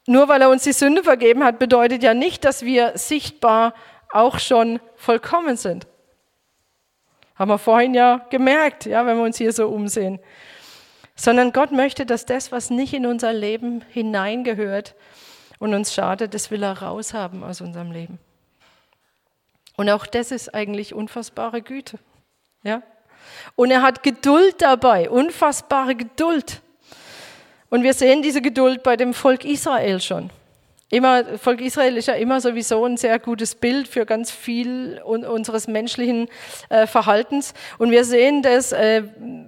[0.07, 3.73] nur weil er uns die Sünde vergeben hat, bedeutet ja nicht, dass wir sichtbar
[4.11, 5.87] auch schon vollkommen sind.
[7.41, 10.19] Haben wir vorhin ja gemerkt, ja, wenn wir uns hier so umsehen.
[11.15, 14.93] Sondern Gott möchte, dass das, was nicht in unser Leben hineingehört
[15.57, 18.19] und uns schadet, das will er raushaben aus unserem Leben.
[19.75, 21.97] Und auch das ist eigentlich unfassbare Güte.
[22.61, 22.83] Ja?
[23.55, 26.61] Und er hat Geduld dabei, unfassbare Geduld.
[27.71, 30.29] Und wir sehen diese Geduld bei dem Volk Israel schon.
[30.93, 35.69] Immer, Volk Israel ist ja immer sowieso ein sehr gutes Bild für ganz viel unseres
[35.69, 36.27] menschlichen
[36.67, 37.53] äh, Verhaltens.
[37.77, 39.03] Und wir sehen dass, äh,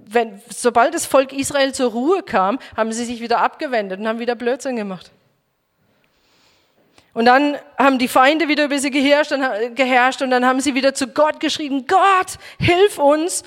[0.06, 4.20] wenn, sobald das Volk Israel zur Ruhe kam, haben sie sich wieder abgewendet und haben
[4.20, 5.12] wieder Blödsinn gemacht.
[7.14, 10.76] Und dann haben die Feinde wieder über sie geherrscht und, geherrscht und dann haben sie
[10.76, 13.44] wieder zu Gott geschrieben, Gott, hilf uns.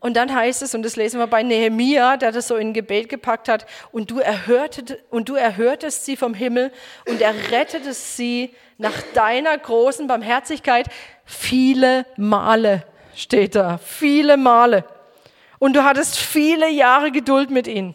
[0.00, 3.10] Und dann heißt es, und das lesen wir bei Nehemia, der das so in Gebet
[3.10, 6.72] gepackt hat, und du, erhörtet, und du erhörtest sie vom Himmel
[7.06, 10.86] und errettetest sie nach deiner großen Barmherzigkeit
[11.26, 12.84] viele Male,
[13.14, 14.84] steht da, viele Male.
[15.58, 17.94] Und du hattest viele Jahre Geduld mit ihnen.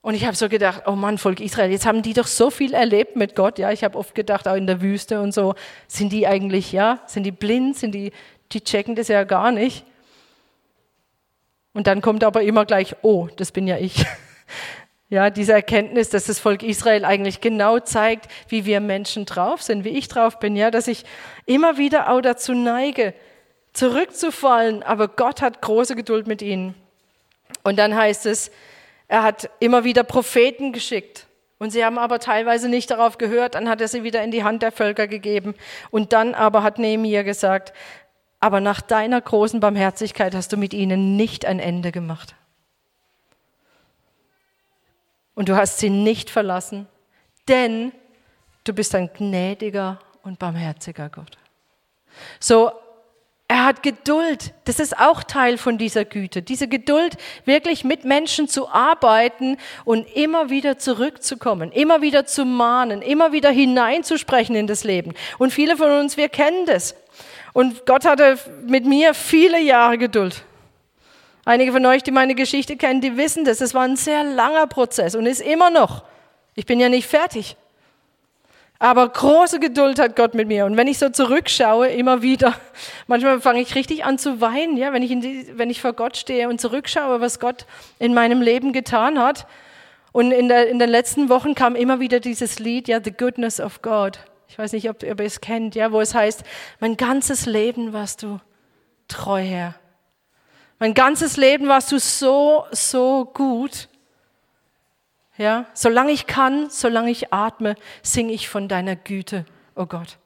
[0.00, 2.74] Und ich habe so gedacht, oh Mann, Volk Israel, jetzt haben die doch so viel
[2.74, 3.60] erlebt mit Gott.
[3.60, 5.54] Ja, ich habe oft gedacht, auch in der Wüste und so,
[5.86, 8.10] sind die eigentlich, ja, sind die blind, sind die,
[8.50, 9.86] die checken das ja gar nicht.
[11.74, 14.04] Und dann kommt aber immer gleich, oh, das bin ja ich.
[15.08, 19.84] Ja, diese Erkenntnis, dass das Volk Israel eigentlich genau zeigt, wie wir Menschen drauf sind,
[19.84, 21.04] wie ich drauf bin, ja, dass ich
[21.44, 23.12] immer wieder auch dazu neige,
[23.74, 26.74] zurückzufallen, aber Gott hat große Geduld mit ihnen.
[27.62, 28.50] Und dann heißt es,
[29.06, 31.26] er hat immer wieder Propheten geschickt.
[31.58, 34.42] Und sie haben aber teilweise nicht darauf gehört, dann hat er sie wieder in die
[34.42, 35.54] Hand der Völker gegeben.
[35.90, 37.74] Und dann aber hat Nehemiah gesagt,
[38.42, 42.34] aber nach deiner großen Barmherzigkeit hast du mit ihnen nicht ein Ende gemacht.
[45.36, 46.88] Und du hast sie nicht verlassen,
[47.46, 47.92] denn
[48.64, 51.38] du bist ein gnädiger und barmherziger Gott.
[52.40, 52.72] So,
[53.46, 54.52] er hat Geduld.
[54.64, 56.42] Das ist auch Teil von dieser Güte.
[56.42, 63.02] Diese Geduld, wirklich mit Menschen zu arbeiten und immer wieder zurückzukommen, immer wieder zu mahnen,
[63.02, 65.14] immer wieder hineinzusprechen in das Leben.
[65.38, 66.96] Und viele von uns, wir kennen das.
[67.52, 70.44] Und Gott hatte mit mir viele Jahre Geduld.
[71.44, 73.60] Einige von euch, die meine Geschichte kennen, die wissen das.
[73.60, 76.04] Es war ein sehr langer Prozess und ist immer noch.
[76.54, 77.56] Ich bin ja nicht fertig.
[78.78, 80.66] Aber große Geduld hat Gott mit mir.
[80.66, 82.54] Und wenn ich so zurückschaue, immer wieder,
[83.06, 86.16] manchmal fange ich richtig an zu weinen, ja, wenn ich, die, wenn ich vor Gott
[86.16, 87.66] stehe und zurückschaue, was Gott
[87.98, 89.46] in meinem Leben getan hat.
[90.12, 93.60] Und in, der, in den letzten Wochen kam immer wieder dieses Lied, ja, The Goodness
[93.60, 94.18] of God.
[94.52, 96.42] Ich weiß nicht, ob, ihr es kennt, ja, wo es heißt,
[96.78, 98.38] mein ganzes Leben warst du
[99.08, 99.74] treu, Herr.
[100.78, 103.88] Mein ganzes Leben warst du so, so gut.
[105.38, 110.18] Ja, solange ich kann, solange ich atme, singe ich von deiner Güte, oh Gott.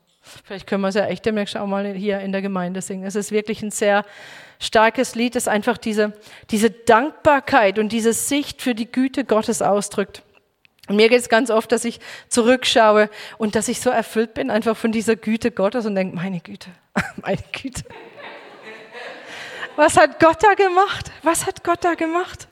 [0.43, 3.05] Vielleicht können wir es ja echt demnächst auch mal hier in der Gemeinde singen.
[3.05, 4.05] Es ist wirklich ein sehr
[4.59, 6.15] starkes Lied, das einfach diese,
[6.51, 10.25] diese Dankbarkeit und diese Sicht für die Güte Gottes ausdrückt.
[10.89, 14.51] Und mir geht es ganz oft, dass ich zurückschaue und dass ich so erfüllt bin
[14.51, 16.71] einfach von dieser Güte Gottes und denke, meine Güte,
[17.23, 17.83] meine Güte.
[19.75, 21.11] Was hat Gott da gemacht?
[21.23, 22.49] Was hat Gott da gemacht?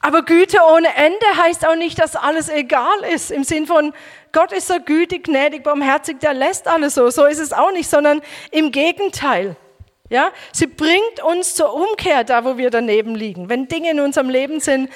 [0.00, 3.30] Aber Güte ohne Ende heißt auch nicht, dass alles egal ist.
[3.30, 3.94] Im Sinn von,
[4.32, 7.08] Gott ist so gütig, gnädig, barmherzig, der lässt alles so.
[7.10, 9.56] So ist es auch nicht, sondern im Gegenteil.
[10.10, 13.48] Ja, sie bringt uns zur Umkehr da, wo wir daneben liegen.
[13.48, 14.90] Wenn Dinge in unserem Leben sind,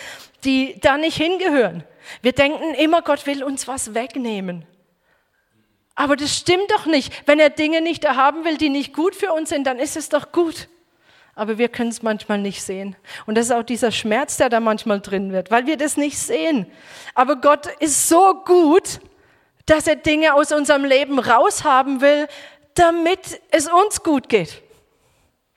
[0.45, 1.85] die da nicht hingehören.
[2.23, 4.65] Wir denken immer, Gott will uns was wegnehmen.
[5.95, 7.13] Aber das stimmt doch nicht.
[7.27, 10.09] Wenn er Dinge nicht erhaben will, die nicht gut für uns sind, dann ist es
[10.09, 10.69] doch gut.
[11.35, 12.97] Aber wir können es manchmal nicht sehen.
[13.27, 16.19] Und das ist auch dieser Schmerz, der da manchmal drin wird, weil wir das nicht
[16.19, 16.67] sehen.
[17.15, 19.01] Aber Gott ist so gut,
[19.65, 22.29] dass er Dinge aus unserem Leben raushaben will,
[22.75, 24.63] damit es uns gut geht.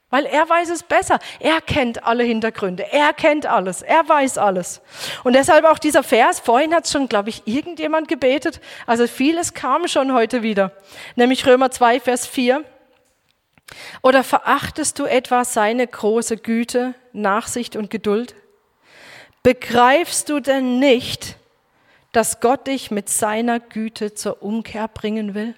[0.10, 1.20] Weil er weiß es besser.
[1.40, 2.92] Er kennt alle Hintergründe.
[2.92, 3.84] Er kennt alles.
[3.84, 4.82] Er weiß alles.
[5.24, 6.40] Und deshalb auch dieser Vers.
[6.40, 8.60] Vorhin hat schon, glaube ich, irgendjemand gebetet.
[8.88, 10.72] Also vieles kam schon heute wieder.
[11.16, 12.64] Nämlich Römer 2, Vers 4.
[14.02, 18.34] Oder verachtest du etwa seine große Güte, Nachsicht und Geduld?
[19.44, 21.36] Begreifst du denn nicht,
[22.12, 25.54] dass Gott dich mit seiner Güte zur Umkehr bringen will?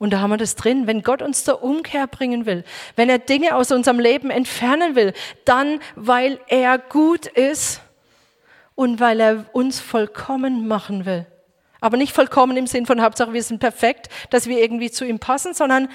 [0.00, 0.86] Und da haben wir das drin.
[0.86, 2.64] Wenn Gott uns zur Umkehr bringen will,
[2.96, 5.12] wenn er Dinge aus unserem Leben entfernen will,
[5.44, 7.82] dann weil er gut ist
[8.74, 11.26] und weil er uns vollkommen machen will.
[11.82, 15.18] Aber nicht vollkommen im Sinn von Hauptsache, wir sind perfekt, dass wir irgendwie zu ihm
[15.18, 15.88] passen, sondern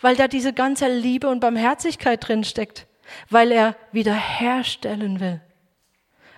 [0.00, 2.88] weil da diese ganze Liebe und Barmherzigkeit drin steckt,
[3.30, 5.40] weil er wiederherstellen will,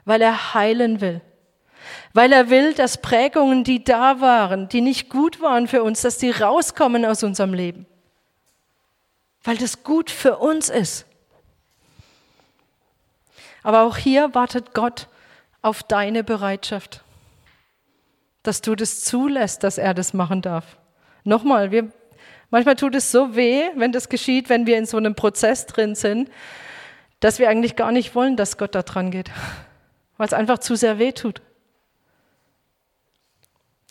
[0.05, 1.23] weil er heilen will,
[2.13, 6.19] weil er will, dass Prägungen, die da waren, die nicht gut waren für uns, dass
[6.19, 7.87] die rauskommen aus unserem Leben.
[9.45, 11.07] Weil das gut für uns ist.
[13.63, 15.09] Aber auch hier wartet Gott
[15.63, 17.03] auf deine Bereitschaft,
[18.43, 20.79] dass du das zulässt, dass er das machen darf.
[21.25, 21.91] Nochmal, wir,
[22.51, 25.95] Manchmal tut es so weh, wenn das geschieht, wenn wir in so einem Prozess drin
[25.95, 26.31] sind,
[27.21, 29.31] dass wir eigentlich gar nicht wollen, dass Gott da dran geht,
[30.17, 31.43] weil es einfach zu sehr weh tut.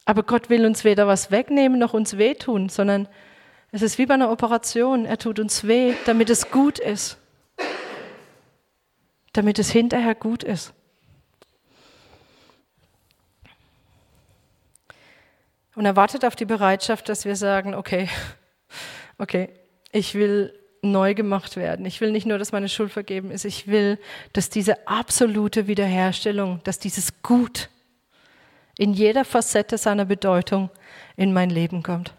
[0.08, 3.10] Aber Gott will uns weder was wegnehmen noch uns wehtun, sondern
[3.72, 5.04] es ist wie bei einer Operation.
[5.04, 7.18] Er tut uns weh, damit es gut ist.
[9.34, 10.74] Damit es hinterher gut ist.
[15.76, 18.08] Und er wartet auf die Bereitschaft, dass wir sagen, okay,
[19.18, 19.50] okay,
[19.92, 21.86] ich will neu gemacht werden.
[21.86, 24.00] Ich will nicht nur, dass meine Schuld vergeben ist, ich will,
[24.32, 27.70] dass diese absolute Wiederherstellung, dass dieses Gut
[28.78, 30.70] in jeder Facette seiner Bedeutung
[31.16, 32.14] in mein Leben kommt.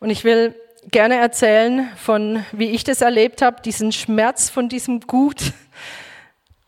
[0.00, 0.54] Und ich will
[0.90, 5.52] gerne erzählen von, wie ich das erlebt habe, diesen Schmerz von diesem Gut,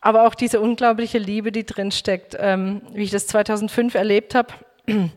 [0.01, 4.53] aber auch diese unglaubliche Liebe, die drin steckt, ähm, wie ich das 2005 erlebt habe.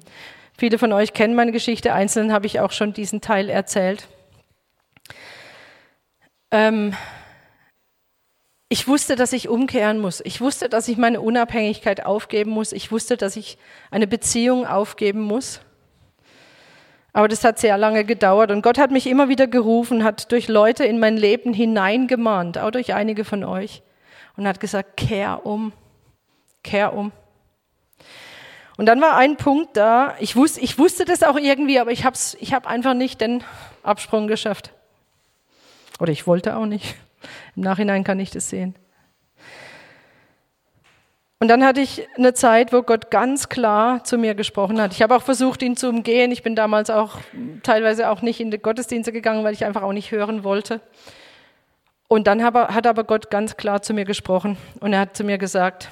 [0.58, 4.08] Viele von euch kennen meine Geschichte, einzeln habe ich auch schon diesen Teil erzählt.
[6.50, 6.94] Ähm,
[8.72, 10.22] ich wusste, dass ich umkehren muss.
[10.24, 12.72] Ich wusste, dass ich meine Unabhängigkeit aufgeben muss.
[12.72, 13.58] Ich wusste, dass ich
[13.90, 15.60] eine Beziehung aufgeben muss.
[17.12, 20.48] Aber das hat sehr lange gedauert und Gott hat mich immer wieder gerufen, hat durch
[20.48, 23.82] Leute in mein Leben hineingemahnt, auch durch einige von euch
[24.38, 25.74] und hat gesagt, kehr um,
[26.62, 27.12] kehr um.
[28.78, 32.06] Und dann war ein Punkt da, ich wusste, ich wusste das auch irgendwie, aber ich
[32.06, 33.44] habe ich hab einfach nicht den
[33.82, 34.72] Absprung geschafft.
[36.00, 36.96] Oder ich wollte auch nicht.
[37.56, 38.74] Im Nachhinein kann ich das sehen.
[41.40, 44.92] Und dann hatte ich eine Zeit, wo Gott ganz klar zu mir gesprochen hat.
[44.92, 46.30] Ich habe auch versucht, ihn zu umgehen.
[46.30, 47.18] Ich bin damals auch
[47.64, 50.80] teilweise auch nicht in die Gottesdienste gegangen, weil ich einfach auch nicht hören wollte.
[52.06, 55.38] Und dann hat aber Gott ganz klar zu mir gesprochen und er hat zu mir
[55.38, 55.88] gesagt,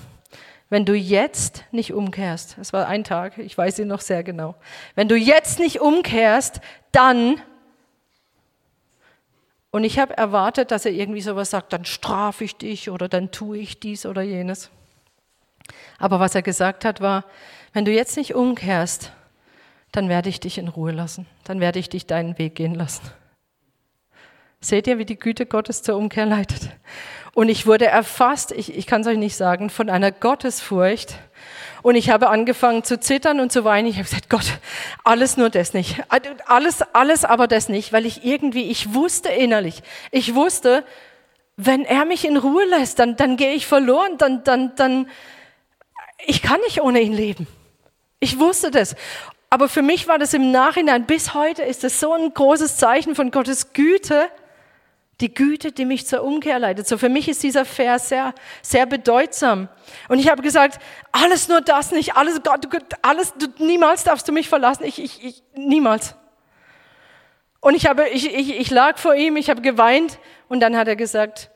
[0.69, 4.55] wenn du jetzt nicht umkehrst, es war ein Tag, ich weiß ihn noch sehr genau,
[4.95, 6.61] wenn du jetzt nicht umkehrst,
[6.93, 7.41] dann
[9.71, 13.31] und ich habe erwartet, dass er irgendwie sowas sagt, dann strafe ich dich oder dann
[13.31, 14.71] tue ich dies oder jenes.
[15.99, 17.25] Aber was er gesagt hat, war,
[17.73, 19.13] wenn du jetzt nicht umkehrst,
[19.93, 21.27] dann werde ich dich in Ruhe lassen.
[21.45, 23.03] Dann werde ich dich deinen Weg gehen lassen.
[24.61, 26.71] Seht ihr, wie die Güte Gottes zur Umkehr leitet?
[27.33, 31.19] Und ich wurde erfasst, ich, ich kann es euch nicht sagen, von einer Gottesfurcht.
[31.83, 33.89] Und ich habe angefangen zu zittern und zu weinen.
[33.89, 34.59] Ich habe gesagt, Gott,
[35.05, 36.03] alles nur das nicht.
[36.47, 40.85] Alles, alles aber das nicht, weil ich irgendwie, ich wusste innerlich, ich wusste,
[41.57, 45.09] wenn er mich in Ruhe lässt, dann, dann gehe ich verloren, dann, dann, dann,
[46.27, 47.47] ich kann nicht ohne ihn leben.
[48.19, 48.95] Ich wusste das.
[49.51, 53.15] Aber für mich war das im Nachhinein, bis heute ist das so ein großes Zeichen
[53.15, 54.31] von Gottes Güte,
[55.21, 56.89] die Güte, die mich zur Umkehr leitet.
[56.89, 59.69] So für mich ist dieser Vers sehr, sehr bedeutsam.
[60.09, 60.81] Und ich habe gesagt,
[61.13, 64.85] alles nur das nicht, alles, Gott, alles, du, niemals darfst du mich verlassen.
[64.85, 66.15] Ich, ich, ich, niemals.
[67.61, 70.89] Und ich habe, ich, ich, ich lag vor ihm, ich habe geweint und dann hat
[70.89, 71.51] er gesagt,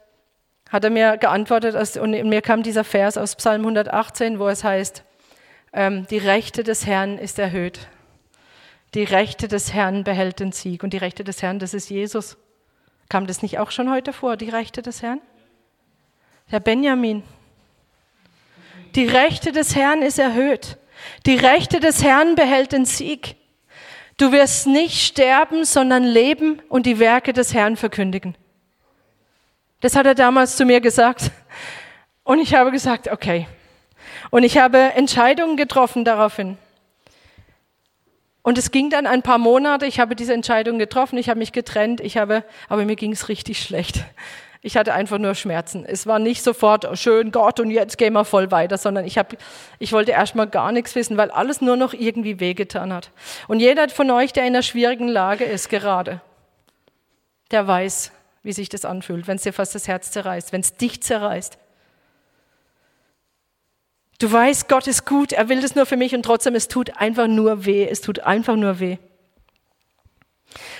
[0.71, 5.05] hat er mir geantwortet und mir kam dieser Vers aus Psalm 118, wo es heißt,
[5.73, 7.89] ähm, die Rechte des Herrn ist erhöht.
[8.93, 10.85] Die Rechte des Herrn behält den Sieg.
[10.85, 12.37] Und die Rechte des Herrn, das ist Jesus.
[13.09, 15.21] Kam das nicht auch schon heute vor, die Rechte des Herrn?
[16.47, 17.23] Herr Benjamin.
[18.95, 20.79] Die Rechte des Herrn ist erhöht.
[21.27, 23.37] Die Rechte des Herrn behält den Sieg.
[24.17, 28.37] Du wirst nicht sterben, sondern leben und die Werke des Herrn verkündigen.
[29.81, 31.31] Das hat er damals zu mir gesagt.
[32.23, 33.49] Und ich habe gesagt, okay.
[34.31, 36.57] Und ich habe Entscheidungen getroffen daraufhin.
[38.45, 41.53] Und es ging dann ein paar Monate, ich habe diese Entscheidung getroffen, ich habe mich
[41.53, 44.05] getrennt, ich habe, aber mir ging es richtig schlecht.
[44.61, 45.85] Ich hatte einfach nur Schmerzen.
[45.87, 49.17] Es war nicht sofort oh, schön Gott und jetzt gehen wir voll weiter, sondern ich,
[49.17, 49.39] habe,
[49.79, 53.11] ich wollte erstmal gar nichts wissen, weil alles nur noch irgendwie wehgetan hat.
[53.49, 56.21] Und jeder von euch, der in einer schwierigen Lage ist gerade,
[57.51, 60.77] der weiß, wie sich das anfühlt, wenn es dir fast das Herz zerreißt, wenn es
[60.77, 61.57] dich zerreißt.
[64.25, 66.97] Du weißt, Gott ist gut, er will das nur für mich und trotzdem, es tut
[66.97, 68.97] einfach nur weh, es tut einfach nur weh.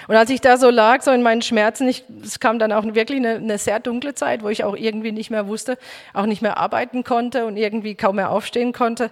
[0.09, 2.87] Und als ich da so lag, so in meinen Schmerzen, ich, es kam dann auch
[2.87, 5.77] wirklich eine, eine, sehr dunkle Zeit, wo ich auch irgendwie nicht mehr wusste,
[6.15, 9.11] auch nicht mehr arbeiten konnte und irgendwie kaum mehr aufstehen konnte.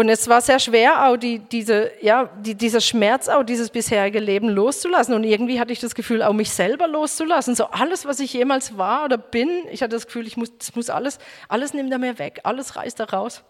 [0.00, 4.18] Und es war sehr schwer, auch die, diese, ja, die, dieser Schmerz, auch dieses bisherige
[4.18, 5.14] Leben loszulassen.
[5.14, 7.54] Und irgendwie hatte ich das Gefühl, auch mich selber loszulassen.
[7.54, 10.74] So alles, was ich jemals war oder bin, ich hatte das Gefühl, ich muss, das
[10.74, 13.44] muss alles, alles nimmt er mir weg, alles reißt er raus.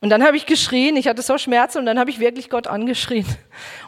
[0.00, 2.66] Und dann habe ich geschrien, ich hatte so Schmerzen und dann habe ich wirklich Gott
[2.66, 3.26] angeschrien.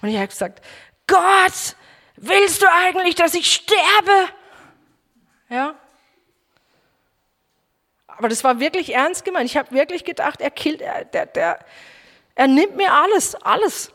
[0.03, 0.64] Und ich habe gesagt,
[1.09, 1.74] Gott,
[2.14, 4.28] willst du eigentlich, dass ich sterbe?
[5.49, 5.74] Ja,
[8.21, 9.47] aber das war wirklich ernst gemeint.
[9.49, 11.59] Ich habe wirklich gedacht, er killt, der, der,
[12.35, 13.93] Er nimmt mir alles, alles.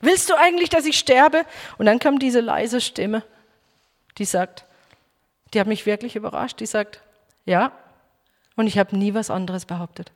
[0.00, 1.44] Willst du eigentlich, dass ich sterbe?
[1.76, 3.22] Und dann kam diese leise Stimme,
[4.16, 4.64] die sagt,
[5.52, 7.02] die hat mich wirklich überrascht, die sagt,
[7.44, 7.72] ja,
[8.56, 10.12] und ich habe nie was anderes behauptet.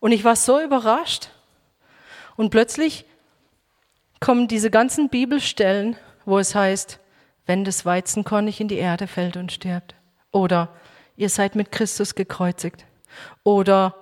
[0.00, 1.28] Und ich war so überrascht.
[2.36, 3.04] Und plötzlich
[4.18, 7.00] kommen diese ganzen Bibelstellen, wo es heißt,
[7.44, 9.94] wenn das Weizenkorn nicht in die Erde fällt und stirbt.
[10.32, 10.70] Oder
[11.16, 12.84] ihr seid mit Christus gekreuzigt.
[13.42, 13.94] Oder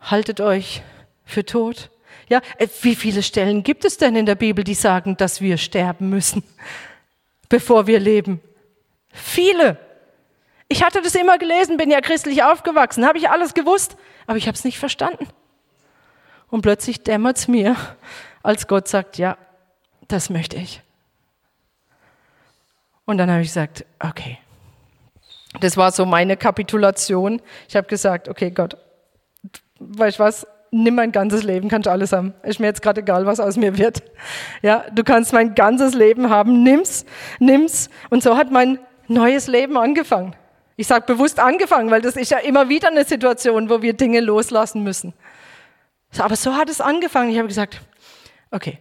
[0.00, 0.82] haltet euch
[1.24, 1.90] für tot.
[2.28, 5.58] Ja, äh, wie viele Stellen gibt es denn in der Bibel, die sagen, dass wir
[5.58, 6.42] sterben müssen,
[7.48, 8.40] bevor wir leben?
[9.10, 9.78] Viele.
[10.68, 13.96] Ich hatte das immer gelesen, bin ja christlich aufgewachsen, habe ich alles gewusst,
[14.26, 15.28] aber ich habe es nicht verstanden.
[16.48, 17.76] Und plötzlich dämmert es mir,
[18.42, 19.36] als Gott sagt, ja,
[20.08, 20.80] das möchte ich.
[23.04, 24.38] Und dann habe ich gesagt, okay.
[25.60, 27.42] Das war so meine Kapitulation.
[27.68, 28.76] Ich habe gesagt, okay, Gott,
[29.78, 32.34] weißt du was, nimm mein ganzes Leben, kannst du alles haben.
[32.42, 34.02] Ist mir jetzt gerade egal, was aus mir wird.
[34.62, 37.04] Ja, du kannst mein ganzes Leben haben, nimm's,
[37.38, 37.90] nimm's.
[38.10, 40.34] Und so hat mein neues Leben angefangen.
[40.76, 44.20] Ich sage bewusst angefangen, weil das ist ja immer wieder eine Situation, wo wir Dinge
[44.20, 45.12] loslassen müssen.
[46.18, 47.30] Aber so hat es angefangen.
[47.30, 47.80] Ich habe gesagt,
[48.50, 48.78] okay,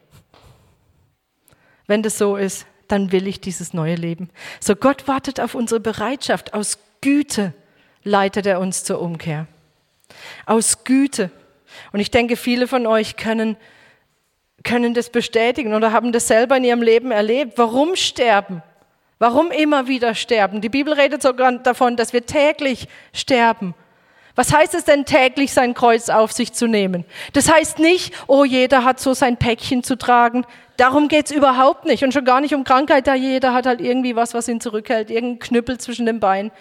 [1.88, 4.30] wenn das so ist, dann will ich dieses neue Leben.
[4.60, 6.54] So Gott wartet auf unsere Bereitschaft.
[6.54, 7.54] Aus Güte
[8.04, 9.48] leitet er uns zur Umkehr.
[10.46, 11.32] Aus Güte.
[11.92, 13.58] Und ich denke, viele von euch können,
[14.64, 17.54] können das bestätigen oder haben das selber in ihrem Leben erlebt.
[17.58, 18.62] Warum sterben?
[19.20, 20.62] Warum immer wieder sterben?
[20.62, 23.76] Die Bibel redet sogar davon, dass wir täglich sterben.
[24.36, 27.06] Was heißt es denn täglich, sein Kreuz auf sich zu nehmen?
[27.34, 30.46] Das heißt nicht, oh, jeder hat so sein Päckchen zu tragen.
[30.82, 32.04] Darum geht's überhaupt nicht.
[32.04, 35.12] Und schon gar nicht um Krankheit, da jeder hat halt irgendwie was, was ihn zurückhält,
[35.12, 36.52] irgendein Knüppel zwischen den Beinen.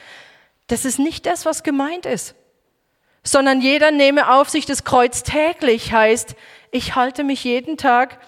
[0.66, 2.34] Das ist nicht das, was gemeint ist.
[3.22, 6.34] Sondern jeder nehme auf sich das Kreuz täglich, heißt,
[6.70, 8.18] ich halte mich jeden Tag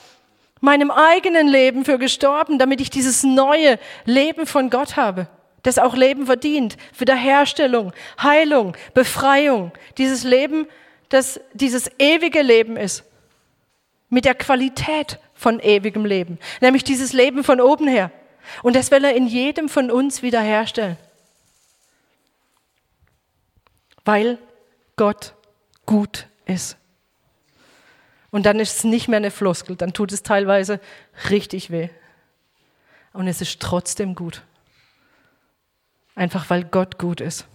[0.61, 5.27] meinem eigenen Leben für gestorben, damit ich dieses neue Leben von Gott habe,
[5.63, 10.69] das auch Leben verdient, Wiederherstellung, Heilung, Befreiung, dieses Leben,
[11.11, 13.05] das dieses ewige Leben ist,
[14.09, 18.11] mit der Qualität von ewigem Leben, nämlich dieses Leben von oben her.
[18.63, 20.97] Und das will er in jedem von uns wiederherstellen,
[24.05, 24.39] weil
[24.97, 25.35] Gott
[25.85, 26.77] gut ist.
[28.31, 30.81] Und dann ist es nicht mehr eine Floskel, dann tut es teilweise
[31.29, 31.91] richtig weh.
[33.13, 34.43] Und es ist trotzdem gut.
[36.15, 37.47] Einfach weil Gott gut ist.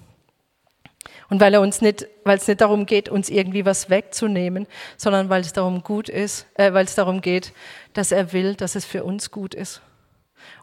[1.29, 4.65] Und weil er uns nicht, weil es nicht darum geht, uns irgendwie was wegzunehmen,
[4.95, 7.53] sondern weil es darum gut ist, äh, weil es darum geht,
[7.93, 9.81] dass er will, dass es für uns gut ist.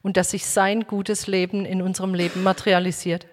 [0.02, 3.26] Und dass sich sein gutes Leben in unserem Leben materialisiert.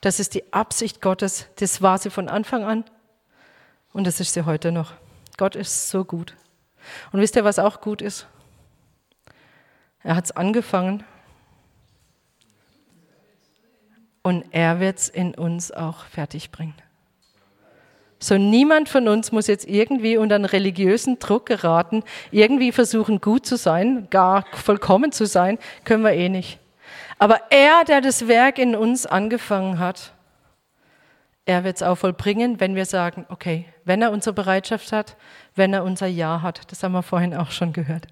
[0.00, 1.46] Das ist die Absicht Gottes.
[1.56, 2.84] Das war sie von Anfang an.
[3.92, 4.92] Und das ist sie heute noch.
[5.36, 6.34] Gott ist so gut.
[7.12, 8.26] Und wisst ihr, was auch gut ist?
[10.02, 11.04] Er hat es angefangen
[14.26, 16.74] und er wird es in uns auch fertigbringen.
[18.18, 22.02] So niemand von uns muss jetzt irgendwie unter einen religiösen Druck geraten,
[22.32, 26.58] irgendwie versuchen gut zu sein, gar vollkommen zu sein, können wir eh nicht.
[27.20, 30.12] Aber er, der das Werk in uns angefangen hat,
[31.44, 35.16] er wird es auch vollbringen, wenn wir sagen, okay, wenn er unsere Bereitschaft hat,
[35.54, 36.72] wenn er unser Ja hat.
[36.72, 38.08] Das haben wir vorhin auch schon gehört.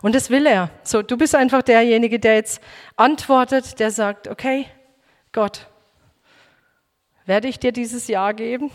[0.00, 0.70] Und das will er.
[0.82, 2.62] So, du bist einfach derjenige, der jetzt
[2.96, 4.66] antwortet, der sagt, okay,
[5.34, 5.66] Gott,
[7.26, 8.70] werde ich dir dieses Ja geben?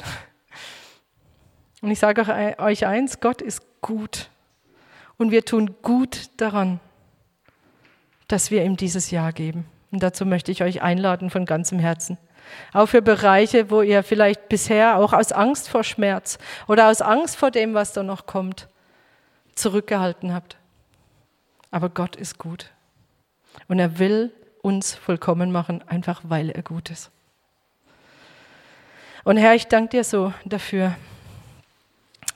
[1.81, 4.29] Und ich sage euch eins, Gott ist gut.
[5.17, 6.81] Und wir tun gut daran,
[8.27, 9.67] dass wir ihm dieses Ja geben.
[9.91, 12.17] Und dazu möchte ich euch einladen von ganzem Herzen.
[12.73, 17.37] Auch für Bereiche, wo ihr vielleicht bisher auch aus Angst vor Schmerz oder aus Angst
[17.37, 18.67] vor dem, was da noch kommt,
[19.55, 20.57] zurückgehalten habt.
[21.71, 22.69] Aber Gott ist gut.
[23.69, 27.11] Und er will uns vollkommen machen, einfach weil er gut ist.
[29.23, 30.95] Und Herr, ich danke dir so dafür,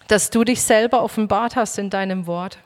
[0.07, 2.59] dass du dich selber offenbart hast in deinem Wort.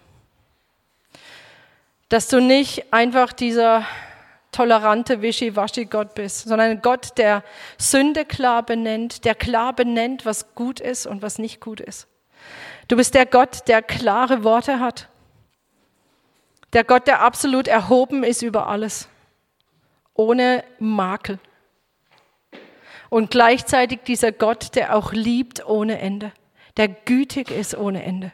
[2.10, 3.86] Dass du nicht einfach dieser
[4.52, 7.44] tolerante Wischiwaschi-Gott bist, sondern ein Gott, der
[7.78, 12.08] Sünde klar benennt, der klar benennt, was gut ist und was nicht gut ist.
[12.88, 15.10] Du bist der Gott, der klare Worte hat.
[16.74, 19.10] Der Gott, der absolut erhoben ist über alles,
[20.18, 21.40] ohne Makel.
[23.10, 26.34] Und gleichzeitig dieser Gott, der auch liebt ohne Ende,
[26.76, 28.34] der gütig ist ohne Ende.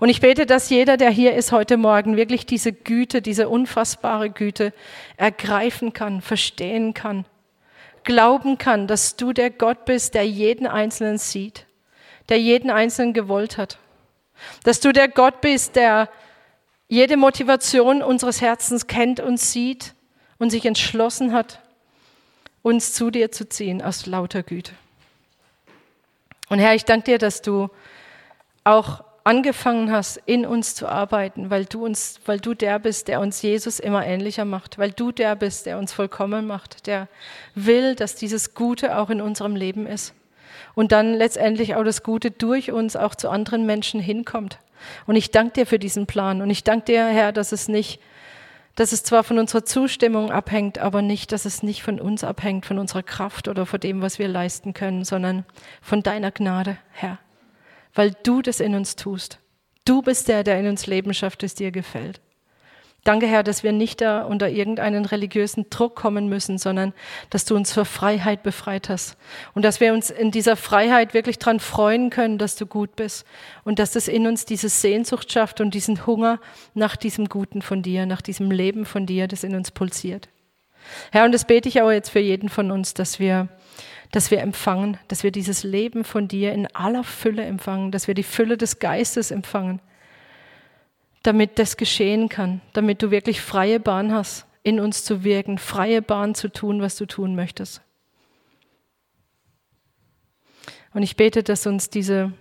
[0.00, 4.30] Und ich bete, dass jeder, der hier ist heute Morgen, wirklich diese Güte, diese unfassbare
[4.30, 4.72] Güte
[5.16, 7.24] ergreifen kann, verstehen kann,
[8.02, 11.66] glauben kann, dass du der Gott bist, der jeden Einzelnen sieht,
[12.28, 13.78] der jeden Einzelnen gewollt hat.
[14.64, 16.08] Dass du der Gott bist, der
[16.88, 19.94] jede Motivation unseres Herzens kennt und sieht
[20.40, 21.60] und sich entschlossen hat,
[22.62, 24.72] uns zu dir zu ziehen aus lauter Güte.
[26.48, 27.68] Und Herr, ich danke dir, dass du
[28.64, 33.20] auch angefangen hast, in uns zu arbeiten, weil du uns, weil du der bist, der
[33.20, 37.06] uns Jesus immer ähnlicher macht, weil du der bist, der uns vollkommen macht, der
[37.54, 40.14] will, dass dieses Gute auch in unserem Leben ist.
[40.74, 44.58] Und dann letztendlich auch das Gute durch uns auch zu anderen Menschen hinkommt.
[45.06, 46.40] Und ich danke dir für diesen Plan.
[46.40, 48.00] Und ich danke dir, Herr, dass es nicht,
[48.80, 52.64] dass es zwar von unserer Zustimmung abhängt, aber nicht, dass es nicht von uns abhängt,
[52.64, 55.44] von unserer Kraft oder von dem, was wir leisten können, sondern
[55.82, 57.18] von deiner Gnade, Herr
[57.94, 59.38] weil du das in uns tust.
[59.84, 62.20] Du bist der, der in uns Leben schafft, das dir gefällt.
[63.04, 66.92] Danke, Herr, dass wir nicht da unter irgendeinen religiösen Druck kommen müssen, sondern
[67.30, 69.16] dass du uns für Freiheit befreit hast.
[69.54, 73.26] Und dass wir uns in dieser Freiheit wirklich dran freuen können, dass du gut bist.
[73.64, 76.40] Und dass das in uns diese Sehnsucht schafft und diesen Hunger
[76.74, 80.28] nach diesem Guten von dir, nach diesem Leben von dir, das in uns pulsiert.
[81.10, 83.48] Herr, und das bete ich auch jetzt für jeden von uns, dass wir
[84.12, 88.14] dass wir empfangen, dass wir dieses Leben von dir in aller Fülle empfangen, dass wir
[88.14, 89.80] die Fülle des Geistes empfangen,
[91.22, 96.02] damit das geschehen kann, damit du wirklich freie Bahn hast, in uns zu wirken, freie
[96.02, 97.82] Bahn zu tun, was du tun möchtest.
[100.92, 102.32] Und ich bete, dass uns diese,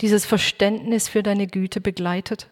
[0.00, 2.48] dieses Verständnis für deine Güte begleitet.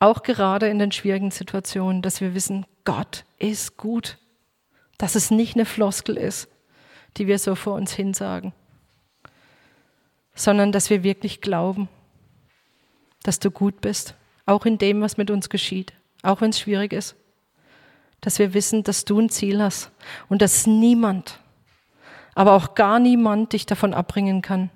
[0.00, 4.18] Auch gerade in den schwierigen Situationen, dass wir wissen, Gott ist gut
[4.98, 6.48] dass es nicht eine Floskel ist,
[7.16, 8.52] die wir so vor uns hinsagen,
[10.34, 11.88] sondern dass wir wirklich glauben,
[13.28, 14.14] dass du gut bist,
[14.46, 17.14] auch in dem, was mit uns geschieht, auch wenn es schwierig ist,
[18.22, 19.90] dass wir wissen, dass du ein Ziel hast
[20.30, 21.38] und dass niemand,
[22.34, 24.70] aber auch gar niemand dich davon abbringen kann,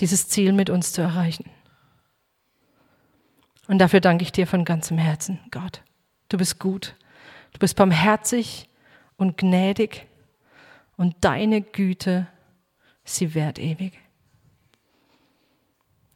[0.00, 1.48] dieses Ziel mit uns zu erreichen.
[3.68, 5.84] Und dafür danke ich dir von ganzem Herzen, Gott.
[6.28, 6.96] Du bist gut.
[7.52, 8.68] Du bist barmherzig
[9.16, 10.08] und gnädig
[10.96, 12.26] und deine Güte,
[13.04, 13.92] sie währt ewig.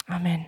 [0.07, 0.42] Amen.